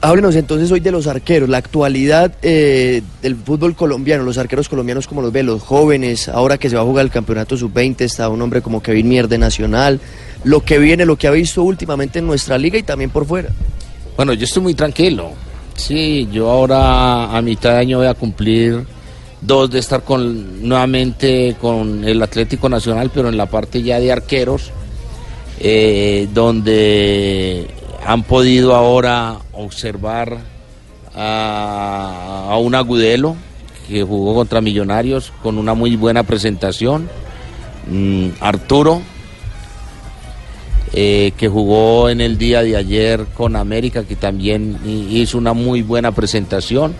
Háblenos 0.00 0.36
entonces 0.36 0.70
hoy 0.70 0.78
de 0.78 0.92
los 0.92 1.08
arqueros, 1.08 1.48
la 1.48 1.58
actualidad 1.58 2.32
eh, 2.42 3.02
del 3.20 3.34
fútbol 3.34 3.74
colombiano, 3.74 4.22
los 4.22 4.38
arqueros 4.38 4.68
colombianos 4.68 5.08
como 5.08 5.22
los 5.22 5.32
ve, 5.32 5.42
los 5.42 5.60
jóvenes, 5.60 6.28
ahora 6.28 6.56
que 6.56 6.70
se 6.70 6.76
va 6.76 6.82
a 6.82 6.84
jugar 6.84 7.04
el 7.04 7.10
campeonato 7.10 7.56
sub-20, 7.56 8.02
está 8.02 8.28
un 8.28 8.40
hombre 8.40 8.62
como 8.62 8.80
Kevin 8.80 9.08
Mier 9.08 9.26
de 9.26 9.38
Nacional, 9.38 10.00
lo 10.44 10.64
que 10.64 10.78
viene, 10.78 11.04
lo 11.04 11.16
que 11.16 11.26
ha 11.26 11.32
visto 11.32 11.64
últimamente 11.64 12.20
en 12.20 12.28
nuestra 12.28 12.56
liga 12.58 12.78
y 12.78 12.84
también 12.84 13.10
por 13.10 13.26
fuera. 13.26 13.48
Bueno, 14.16 14.34
yo 14.34 14.44
estoy 14.44 14.62
muy 14.62 14.74
tranquilo. 14.74 15.32
Sí, 15.74 16.28
yo 16.30 16.48
ahora 16.48 17.36
a 17.36 17.42
mitad 17.42 17.72
de 17.72 17.78
año 17.78 17.98
voy 17.98 18.06
a 18.06 18.14
cumplir 18.14 18.84
dos 19.40 19.68
de 19.68 19.80
estar 19.80 20.04
con 20.04 20.68
nuevamente 20.68 21.56
con 21.60 22.04
el 22.04 22.22
Atlético 22.22 22.68
Nacional, 22.68 23.10
pero 23.12 23.28
en 23.28 23.36
la 23.36 23.46
parte 23.46 23.82
ya 23.82 23.98
de 23.98 24.12
arqueros, 24.12 24.70
eh, 25.58 26.28
donde 26.32 27.66
han 28.06 28.22
podido 28.22 28.74
ahora 28.74 29.38
observar 29.52 30.38
a, 31.14 32.56
un 32.60 32.74
Agudelo 32.74 33.36
que 33.88 34.02
jugó 34.02 34.34
contra 34.34 34.60
Millonarios 34.60 35.32
con 35.42 35.58
una 35.58 35.74
muy 35.74 35.96
buena 35.96 36.22
presentación, 36.22 37.08
Mm, 37.90 38.32
Arturo 38.40 39.00
eh, 40.92 41.32
que 41.38 41.48
jugó 41.48 42.10
en 42.10 42.20
el 42.20 42.36
día 42.36 42.62
de 42.62 42.76
ayer 42.76 43.24
con 43.34 43.56
América, 43.56 44.04
que 44.04 44.14
también 44.14 44.78
hi- 44.84 45.20
hizo 45.22 45.38
una 45.38 45.54
muy 45.54 45.80
buena 45.80 46.12
presentación. 46.12 46.94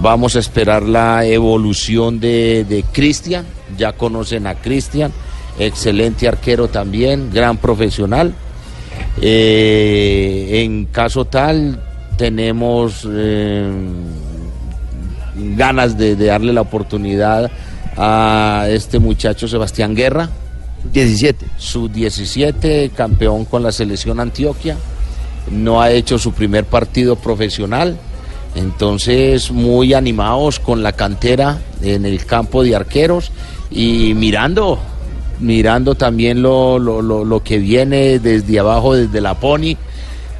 Vamos 0.00 0.36
a 0.36 0.38
esperar 0.38 0.82
la 0.82 1.26
evolución 1.26 2.20
de 2.20 2.84
Cristian, 2.92 3.44
ya 3.76 3.92
conocen 3.92 4.46
a 4.46 4.54
Cristian, 4.54 5.12
excelente 5.58 6.26
arquero 6.26 6.68
también, 6.68 7.30
gran 7.30 7.58
profesional. 7.58 8.34
Eh, 9.20 10.62
en 10.64 10.86
caso 10.86 11.24
tal, 11.24 11.80
tenemos 12.16 13.06
eh, 13.10 13.70
ganas 15.56 15.96
de, 15.96 16.16
de 16.16 16.26
darle 16.26 16.52
la 16.52 16.62
oportunidad 16.62 17.50
a 17.96 18.66
este 18.68 18.98
muchacho 18.98 19.48
Sebastián 19.48 19.94
Guerra. 19.94 20.28
17. 20.92 21.46
Su 21.56 21.88
17, 21.88 22.90
campeón 22.94 23.44
con 23.46 23.62
la 23.62 23.72
selección 23.72 24.20
Antioquia. 24.20 24.76
No 25.50 25.80
ha 25.80 25.90
hecho 25.90 26.18
su 26.18 26.32
primer 26.32 26.64
partido 26.64 27.16
profesional. 27.16 27.98
Entonces, 28.54 29.50
muy 29.50 29.94
animados 29.94 30.60
con 30.60 30.82
la 30.82 30.92
cantera 30.92 31.58
en 31.82 32.04
el 32.04 32.24
campo 32.24 32.62
de 32.62 32.76
arqueros 32.76 33.32
y 33.70 34.14
mirando, 34.14 34.78
mirando 35.40 35.94
también 35.94 36.42
lo, 36.42 36.78
lo, 36.78 37.02
lo- 37.02 37.24
lo 37.24 37.42
que 37.42 37.58
viene 37.58 38.18
desde 38.18 38.58
abajo, 38.60 38.94
desde 38.94 39.20
la 39.20 39.34
Pony, 39.34 39.76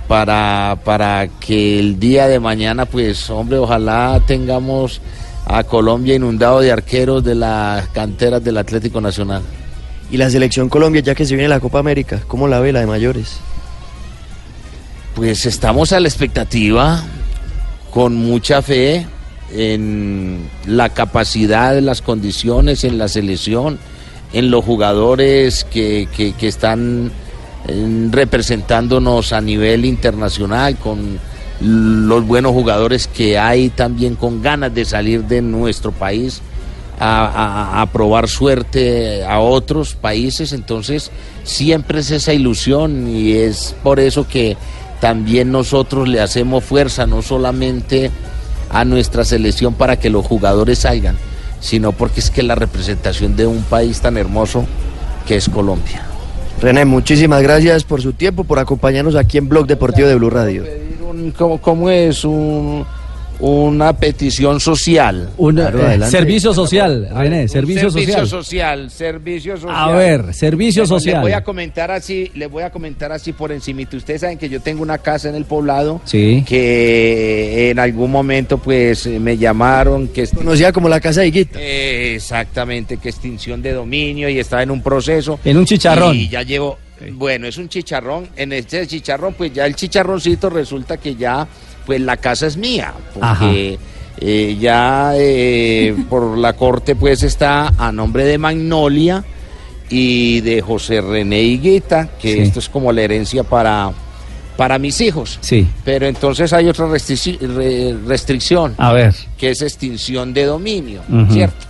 para, 0.08 0.78
para 0.84 1.28
que 1.40 1.78
el 1.78 1.98
día 1.98 2.26
de 2.28 2.38
mañana, 2.40 2.84
pues, 2.86 3.28
hombre, 3.30 3.58
ojalá 3.58 4.20
tengamos 4.26 5.00
a 5.46 5.64
Colombia 5.64 6.14
inundado 6.14 6.60
de 6.60 6.72
arqueros 6.72 7.22
de 7.24 7.34
las 7.34 7.88
canteras 7.88 8.42
del 8.44 8.56
Atlético 8.58 9.00
Nacional. 9.00 9.42
Y 10.10 10.16
la 10.18 10.28
selección 10.30 10.68
Colombia, 10.68 11.00
ya 11.02 11.14
que 11.14 11.24
se 11.24 11.34
viene 11.34 11.48
la 11.48 11.60
Copa 11.60 11.78
América, 11.78 12.20
¿cómo 12.28 12.46
la 12.48 12.60
ve 12.60 12.72
la 12.72 12.80
de 12.80 12.86
mayores? 12.86 13.38
Pues 15.14 15.46
estamos 15.46 15.92
a 15.92 16.00
la 16.00 16.08
expectativa, 16.08 17.02
con 17.92 18.14
mucha 18.16 18.60
fe 18.62 19.06
en 19.52 20.48
la 20.66 20.88
capacidad, 20.88 21.78
las 21.80 22.02
condiciones, 22.02 22.82
en 22.84 22.98
la 22.98 23.08
selección, 23.08 23.78
en 24.34 24.50
los 24.50 24.64
jugadores 24.64 25.64
que, 25.64 26.06
que- 26.14 26.34
están 26.48 27.10
eh, 27.68 28.08
representándonos 28.10 29.32
a 29.32 29.40
nivel 29.40 29.84
internacional, 29.86 30.76
con 30.76 31.18
los 31.60 32.26
buenos 32.26 32.52
jugadores 32.52 33.06
que 33.06 33.38
hay 33.38 33.70
también 33.70 34.16
con 34.16 34.42
ganas 34.42 34.74
de 34.74 34.84
salir 34.84 35.24
de 35.24 35.40
nuestro 35.40 35.92
país 35.92 36.42
a- 37.00 37.80
a 37.80 37.86
probar 37.86 38.28
suerte 38.28 39.24
a 39.24 39.40
otros 39.40 39.94
países, 39.94 40.52
entonces 40.52 41.10
siempre 41.44 42.00
es 42.00 42.10
esa 42.10 42.32
ilusión 42.32 43.08
y 43.08 43.32
es 43.32 43.74
por 43.82 43.98
eso 44.00 44.26
que 44.28 44.56
también 45.00 45.50
nosotros 45.52 46.08
le 46.08 46.20
hacemos 46.20 46.64
fuerza, 46.64 47.06
no 47.06 47.22
solamente 47.22 48.10
a 48.70 48.84
nuestra 48.84 49.24
selección 49.24 49.74
para 49.74 49.96
que 49.98 50.10
los 50.10 50.24
jugadores 50.26 50.80
salgan, 50.80 51.16
sino 51.64 51.92
porque 51.92 52.20
es 52.20 52.30
que 52.30 52.42
la 52.42 52.54
representación 52.54 53.36
de 53.36 53.46
un 53.46 53.62
país 53.62 53.98
tan 54.02 54.18
hermoso 54.18 54.66
que 55.26 55.36
es 55.36 55.48
Colombia. 55.48 56.02
René, 56.60 56.84
muchísimas 56.84 57.42
gracias 57.42 57.84
por 57.84 58.02
su 58.02 58.12
tiempo, 58.12 58.44
por 58.44 58.58
acompañarnos 58.58 59.16
aquí 59.16 59.38
en 59.38 59.48
Blog 59.48 59.66
Deportivo 59.66 60.06
de 60.06 60.14
Blue 60.14 60.28
Radio. 60.28 60.62
¿Cómo, 61.38 61.58
cómo 61.62 61.88
es? 61.88 62.22
Un, 62.26 62.84
una 63.40 63.92
petición 63.94 64.60
social. 64.60 65.30
Un 65.36 65.56
Claro, 65.56 65.90
eh, 65.90 66.00
servicio 66.10 66.52
social, 66.54 67.08
René, 67.14 67.48
servicio, 67.48 67.90
Servicio 67.90 68.26
social. 68.26 68.28
social, 68.28 68.90
servicio 68.90 69.56
social. 69.56 69.74
A 69.76 69.90
ver, 69.92 70.32
servicio 70.34 70.86
social. 70.86 71.14
Les 71.16 71.22
voy 71.22 71.32
a 71.32 71.42
comentar 71.44 71.90
así, 71.90 72.30
les 72.34 72.50
voy 72.50 72.62
a 72.62 72.70
comentar 72.70 73.12
así 73.12 73.32
por 73.32 73.52
encimita. 73.52 73.96
Ustedes 73.96 74.20
saben 74.22 74.38
que 74.38 74.48
yo 74.48 74.60
tengo 74.60 74.82
una 74.82 74.98
casa 74.98 75.28
en 75.28 75.34
el 75.34 75.44
poblado 75.44 76.00
Sí. 76.04 76.44
que 76.46 77.70
en 77.70 77.78
algún 77.78 78.10
momento 78.10 78.58
pues 78.58 79.06
me 79.06 79.36
llamaron 79.36 80.08
que 80.08 80.26
Conocida 80.28 80.72
como 80.72 80.88
la 80.88 81.00
Casa 81.00 81.20
de 81.20 81.28
Higuita. 81.28 81.58
exactamente 81.60 82.96
que 82.96 83.08
extinción 83.08 83.62
de 83.62 83.72
dominio 83.72 84.28
y 84.28 84.38
estaba 84.38 84.62
en 84.62 84.70
un 84.70 84.82
proceso 84.82 85.38
En 85.44 85.56
un 85.56 85.64
chicharrón. 85.66 86.16
y 86.16 86.28
ya 86.28 86.42
llevo 86.42 86.78
Bueno, 87.12 87.46
es 87.46 87.58
un 87.58 87.68
chicharrón. 87.68 88.28
En 88.36 88.52
este 88.52 88.86
chicharrón, 88.86 89.34
pues 89.34 89.52
ya 89.52 89.66
el 89.66 89.74
chicharroncito 89.74 90.48
resulta 90.48 90.96
que 90.96 91.14
ya, 91.16 91.46
pues 91.86 92.00
la 92.00 92.16
casa 92.16 92.46
es 92.46 92.56
mía. 92.56 92.92
Porque 93.14 93.78
eh, 94.18 94.56
ya 94.60 95.12
eh, 95.16 95.94
por 96.08 96.36
la 96.38 96.52
corte, 96.54 96.94
pues 96.96 97.22
está 97.22 97.72
a 97.78 97.92
nombre 97.92 98.24
de 98.24 98.38
Magnolia 98.38 99.24
y 99.90 100.40
de 100.40 100.60
José 100.62 101.00
René 101.00 101.42
Higuita, 101.42 102.08
que 102.20 102.32
Sí. 102.34 102.38
esto 102.40 102.58
es 102.58 102.68
como 102.68 102.90
la 102.92 103.02
herencia 103.02 103.44
para, 103.44 103.92
para 104.56 104.78
mis 104.78 105.00
hijos. 105.00 105.38
Sí. 105.42 105.68
Pero 105.84 106.06
entonces 106.06 106.52
hay 106.52 106.68
otra 106.68 106.86
re- 106.88 107.96
restricción, 108.06 108.74
A 108.78 108.92
ver. 108.92 109.14
que 109.36 109.50
es 109.50 109.60
extinción 109.62 110.32
de 110.32 110.44
dominio. 110.46 111.02
¿cierto? 111.30 111.66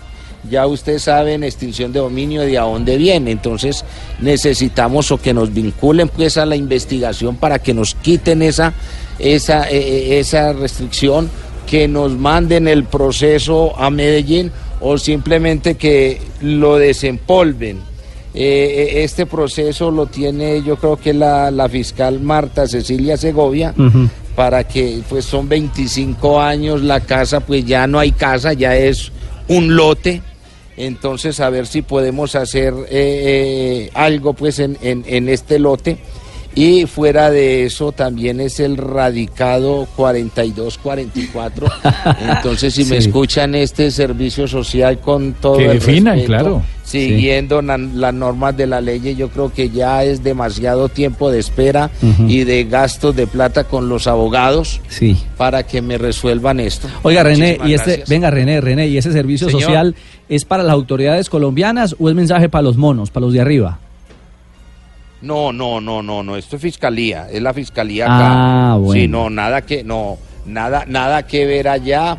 Ya 0.49 0.67
ustedes 0.67 1.03
saben, 1.05 1.43
extinción 1.43 1.91
de 1.93 2.01
dominio 2.01 2.43
de 2.43 2.59
a 2.59 2.63
dónde 2.63 2.99
viene, 2.99 3.31
entonces 3.31 3.83
necesitamos 4.21 5.11
o 5.11 5.17
que 5.19 5.33
nos 5.33 5.53
vinculen 5.55 6.09
pues 6.09 6.37
a 6.37 6.45
la 6.45 6.55
investigación 6.55 7.37
para 7.37 7.59
que 7.59 7.73
nos 7.73 7.95
quiten 7.95 8.43
esa, 8.43 8.75
esa, 9.19 9.71
eh, 9.71 9.77
eh, 9.79 10.19
esa 10.21 10.53
restricción, 10.53 11.31
que 11.67 11.89
nos 11.89 12.13
manden 12.13 12.69
el 12.69 12.85
proceso 12.85 13.73
a 13.79 13.89
Medellín 13.91 14.53
o 14.81 14.99
simplemente 14.99 15.77
que 15.77 16.21
lo 16.43 16.77
desempolven. 16.77 17.79
Eh, 18.35 19.03
este 19.05 19.27
proceso 19.27 19.91
lo 19.93 20.07
tiene 20.07 20.61
yo 20.63 20.77
creo 20.77 20.97
que 20.97 21.15
la, 21.15 21.51
la 21.53 21.69
fiscal 21.69 22.21
Marta 22.21 22.67
Cecilia 22.67 23.17
Segovia 23.17 23.73
para 24.35 24.65
que 24.67 25.01
pues 25.09 25.25
son 25.25 25.49
25 25.49 26.41
años 26.41 26.83
la 26.83 26.99
casa, 27.01 27.39
pues 27.41 27.65
ya 27.65 27.87
no 27.87 27.99
hay 28.01 28.11
casa, 28.13 28.53
ya 28.53 28.77
es 28.77 29.13
un 29.49 29.77
lote. 29.77 30.21
Entonces 30.77 31.39
a 31.39 31.49
ver 31.51 31.67
si 31.69 31.83
podemos 31.83 32.35
hacer 32.35 32.75
eh, 32.75 33.87
eh, 33.87 33.91
algo 33.95 34.33
pues 34.35 34.59
en, 34.59 34.77
en- 34.83 35.05
en 35.07 35.29
este 35.29 35.59
lote. 35.61 35.99
Y 36.57 36.87
fuera 36.87 37.31
de 37.31 37.65
eso 37.65 37.91
también 37.93 38.41
es 38.41 38.61
el 38.61 38.77
radicado 38.77 39.89
4244. 39.97 41.67
Entonces 42.37 42.75
si 42.75 42.85
me 42.85 42.97
escuchan 42.99 43.55
este 43.55 43.91
servicio 43.91 44.47
social 44.47 44.99
con 45.01 45.33
todo 45.35 45.59
Que 45.59 45.67
el 45.67 45.73
definan, 45.81 46.15
respeto, 46.15 46.27
claro. 46.43 46.63
siguiendo 46.85 47.61
las 47.63 48.15
normas 48.15 48.57
de 48.57 48.67
la 48.69 48.81
ley, 48.81 49.15
yo 49.17 49.29
creo 49.31 49.53
que 49.53 49.71
ya 49.71 50.05
es 50.05 50.23
demasiado 50.23 50.89
tiempo 50.89 51.31
de 51.31 51.41
espera 51.41 51.91
y 52.29 52.45
de 52.45 52.65
gastos 52.65 53.17
de 53.17 53.27
plata 53.27 53.65
con 53.65 53.89
los 53.89 54.07
abogados 54.07 54.81
Sí. 54.89 55.17
para 55.37 55.65
que 55.65 55.83
me 55.83 55.99
resuelvan 55.99 56.61
esto. 56.61 56.89
Oiga, 57.03 57.23
René, 57.25 57.59
y 57.65 57.75
este, 57.75 57.87
gracias. 57.91 58.09
venga, 58.09 58.31
René, 58.31 58.61
René, 58.61 58.87
¿y 58.89 58.97
ese 58.99 59.13
servicio 59.13 59.49
Señor. 59.49 59.63
social 59.63 59.95
es 60.29 60.45
para 60.45 60.63
las 60.63 60.73
autoridades 60.73 61.29
colombianas 61.29 61.97
o 61.99 62.09
es 62.09 62.15
mensaje 62.15 62.49
para 62.49 62.63
los 62.63 62.77
monos, 62.77 63.11
para 63.11 63.27
los 63.27 63.33
de 63.35 63.41
arriba? 63.41 63.81
No, 65.25 65.53
no, 65.53 65.81
no, 65.81 66.03
no, 66.03 66.23
no, 66.23 66.37
esto 66.37 66.57
es 66.57 66.63
fiscalía, 66.63 67.29
es 67.33 67.41
la 67.43 67.53
fiscalía 67.55 68.07
Ah, 68.09 68.17
acá. 68.73 68.77
bueno. 68.77 69.01
Sí, 69.03 69.09
no, 69.09 69.31
nada 69.31 69.63
que, 69.63 69.83
no, 69.83 70.19
nada, 70.47 70.85
nada 70.87 71.27
que 71.27 71.47
ver 71.47 71.67
allá. 71.69 72.19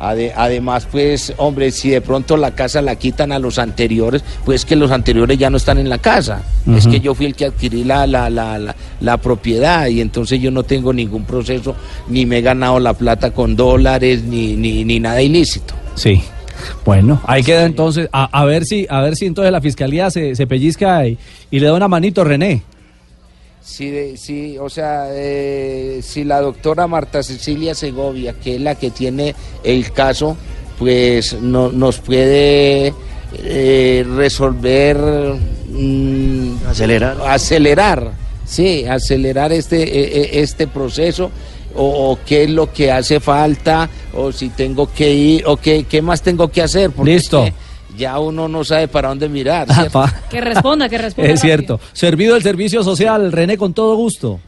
Ade- 0.00 0.32
además, 0.36 0.86
pues, 0.90 1.34
hombre, 1.38 1.72
si 1.72 1.90
de 1.90 2.00
pronto 2.00 2.36
la 2.36 2.52
casa 2.52 2.80
la 2.80 2.94
quitan 2.94 3.32
a 3.32 3.38
los 3.40 3.58
anteriores, 3.58 4.22
pues 4.44 4.64
que 4.64 4.76
los 4.76 4.92
anteriores 4.92 5.36
ya 5.36 5.50
no 5.50 5.56
están 5.56 5.76
en 5.78 5.88
la 5.88 5.98
casa. 5.98 6.40
Es 6.76 6.86
que 6.86 7.00
yo 7.00 7.14
fui 7.16 7.26
el 7.26 7.34
que 7.34 7.46
adquirí 7.46 7.82
la, 7.82 8.06
la, 8.06 8.30
la, 8.30 8.58
la, 8.60 8.76
la 9.00 9.16
propiedad 9.16 9.88
y 9.88 10.00
entonces 10.00 10.40
yo 10.40 10.52
no 10.52 10.62
tengo 10.62 10.92
ningún 10.92 11.24
proceso, 11.24 11.74
ni 12.08 12.26
me 12.26 12.38
he 12.38 12.42
ganado 12.42 12.78
la 12.78 12.94
plata 12.94 13.32
con 13.32 13.56
dólares, 13.56 14.22
ni, 14.22 14.54
ni, 14.54 14.84
ni 14.84 15.00
nada 15.00 15.20
ilícito. 15.20 15.74
Sí. 15.96 16.22
Bueno, 16.84 17.20
ahí 17.26 17.42
queda 17.42 17.64
entonces, 17.64 18.08
a, 18.12 18.24
a 18.40 18.44
ver 18.44 18.64
si, 18.64 18.86
a 18.88 19.00
ver 19.02 19.16
si 19.16 19.26
entonces 19.26 19.52
la 19.52 19.60
fiscalía 19.60 20.10
se, 20.10 20.34
se 20.34 20.46
pellizca 20.46 21.06
y, 21.06 21.18
y 21.50 21.60
le 21.60 21.66
da 21.66 21.74
una 21.74 21.88
manito, 21.88 22.24
René. 22.24 22.62
Sí, 23.62 23.90
de- 23.90 24.16
sí, 24.16 24.56
o 24.58 24.68
sea, 24.70 25.06
eh, 25.10 26.00
si 26.02 26.24
la 26.24 26.40
doctora 26.40 26.86
Marta 26.86 27.22
Cecilia 27.22 27.74
Segovia, 27.74 28.32
que 28.32 28.54
es 28.56 28.60
la 28.60 28.74
que 28.76 28.90
tiene 28.90 29.34
el 29.62 29.92
caso, 29.92 30.36
pues 30.78 31.34
no, 31.40 31.70
nos 31.70 31.98
puede 31.98 32.94
eh, 33.44 34.06
resolver, 34.16 34.96
acelerar, 36.68 37.16
acelerar, 37.26 38.12
sí, 38.44 38.84
acelerar 38.86 39.52
este 39.52 39.82
eh, 39.82 40.40
este 40.40 40.66
proceso. 40.66 41.30
O, 41.74 42.10
o 42.12 42.18
qué 42.26 42.44
es 42.44 42.50
lo 42.50 42.72
que 42.72 42.90
hace 42.90 43.20
falta, 43.20 43.88
o 44.14 44.32
si 44.32 44.48
tengo 44.48 44.90
que 44.92 45.12
ir, 45.12 45.44
o 45.46 45.56
qué, 45.56 45.84
qué 45.84 46.02
más 46.02 46.22
tengo 46.22 46.48
que 46.48 46.62
hacer. 46.62 46.90
Porque 46.90 47.14
es 47.14 47.22
Listo. 47.22 47.44
que 47.44 47.52
ya 47.96 48.18
uno 48.18 48.48
no 48.48 48.64
sabe 48.64 48.88
para 48.88 49.08
dónde 49.08 49.28
mirar. 49.28 49.72
¿cierto? 49.72 50.04
Que 50.30 50.40
responda, 50.40 50.88
que 50.88 50.98
responda. 50.98 51.30
Es 51.30 51.40
cierto. 51.40 51.78
Servido 51.92 52.36
el 52.36 52.42
servicio 52.42 52.82
social, 52.82 53.30
René, 53.32 53.56
con 53.56 53.74
todo 53.74 53.94
gusto. 53.96 54.40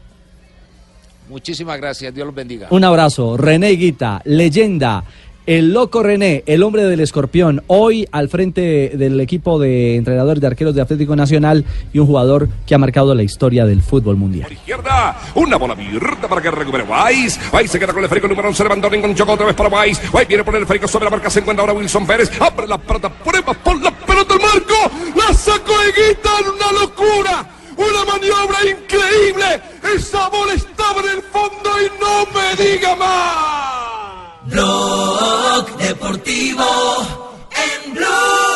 Muchísimas 1.29 1.79
gracias, 1.79 2.13
Dios 2.13 2.27
los 2.27 2.35
bendiga. 2.35 2.67
Un 2.71 2.83
abrazo. 2.83 3.37
René 3.37 3.71
Guita, 3.71 4.21
leyenda. 4.25 5.05
El 5.47 5.73
loco 5.73 6.03
René, 6.03 6.45
el 6.47 6.63
hombre 6.63 6.85
del 6.85 7.01
escorpión, 7.01 7.63
hoy 7.67 8.07
al 8.13 8.29
frente 8.29 8.93
del 8.95 9.19
equipo 9.21 9.59
de 9.59 9.97
entrenadores 9.97 10.41
de 10.41 10.47
arqueros 10.47 10.75
de 10.75 10.83
Atlético 10.83 11.17
Nacional 11.17 11.65
y 11.95 11.99
un 11.99 12.07
jugador 12.07 12.49
que 12.67 12.75
ha 12.75 12.79
marcado 12.79 13.15
la 13.15 13.23
historia 13.23 13.65
del 13.65 13.81
fútbol 13.81 14.17
mundial. 14.17 14.45
Por 14.45 14.53
izquierda, 14.53 15.19
una 15.35 15.57
bola 15.57 15.73
abierta 15.73 16.29
para 16.29 16.43
que 16.43 16.51
recupere 16.51 16.85
Weiss. 16.85 17.41
Weiss 17.53 17.71
se 17.71 17.79
queda 17.79 17.95
con 17.95 18.03
el 18.03 18.09
férico 18.11 18.29
número 18.29 18.49
11, 18.49 18.63
levantó 18.63 18.91
con 18.91 19.15
Choco 19.15 19.33
otra 19.33 19.47
vez 19.47 19.55
para 19.55 19.71
Weiss. 19.71 20.01
Weiss 20.13 20.29
viene 20.29 20.45
poner 20.45 20.61
el 20.61 20.67
férico 20.67 20.87
sobre 20.87 21.07
la 21.07 21.11
marca, 21.11 21.31
se 21.31 21.41
encuentra 21.41 21.63
ahora 21.63 21.73
Wilson 21.73 22.07
Pérez. 22.07 22.31
Abre 22.39 22.67
la 22.67 22.77
pelota, 22.77 23.09
prueba 23.09 23.55
por 23.55 23.83
la 23.83 23.91
pelota 23.91 24.35
el 24.35 24.41
marco. 24.41 24.75
La 25.17 25.33
sacó 25.33 25.73
Higuita 25.73 26.31
en 26.41 26.49
una 26.51 26.81
locura. 26.83 27.51
Una 27.79 28.05
maniobra 28.05 28.59
increíble. 28.61 29.63
Esa 29.97 30.29
bola 30.29 30.53
estaba 30.53 31.01
en 31.01 31.17
el 31.17 31.23
fondo 31.23 31.71
y 31.81 31.99
no 31.99 32.27
me 32.35 32.63
diga 32.63 32.95
más. 32.95 34.00
Blog 34.51 35.77
Deportivo 35.79 36.67
en 37.53 37.95
Blue. 37.95 38.50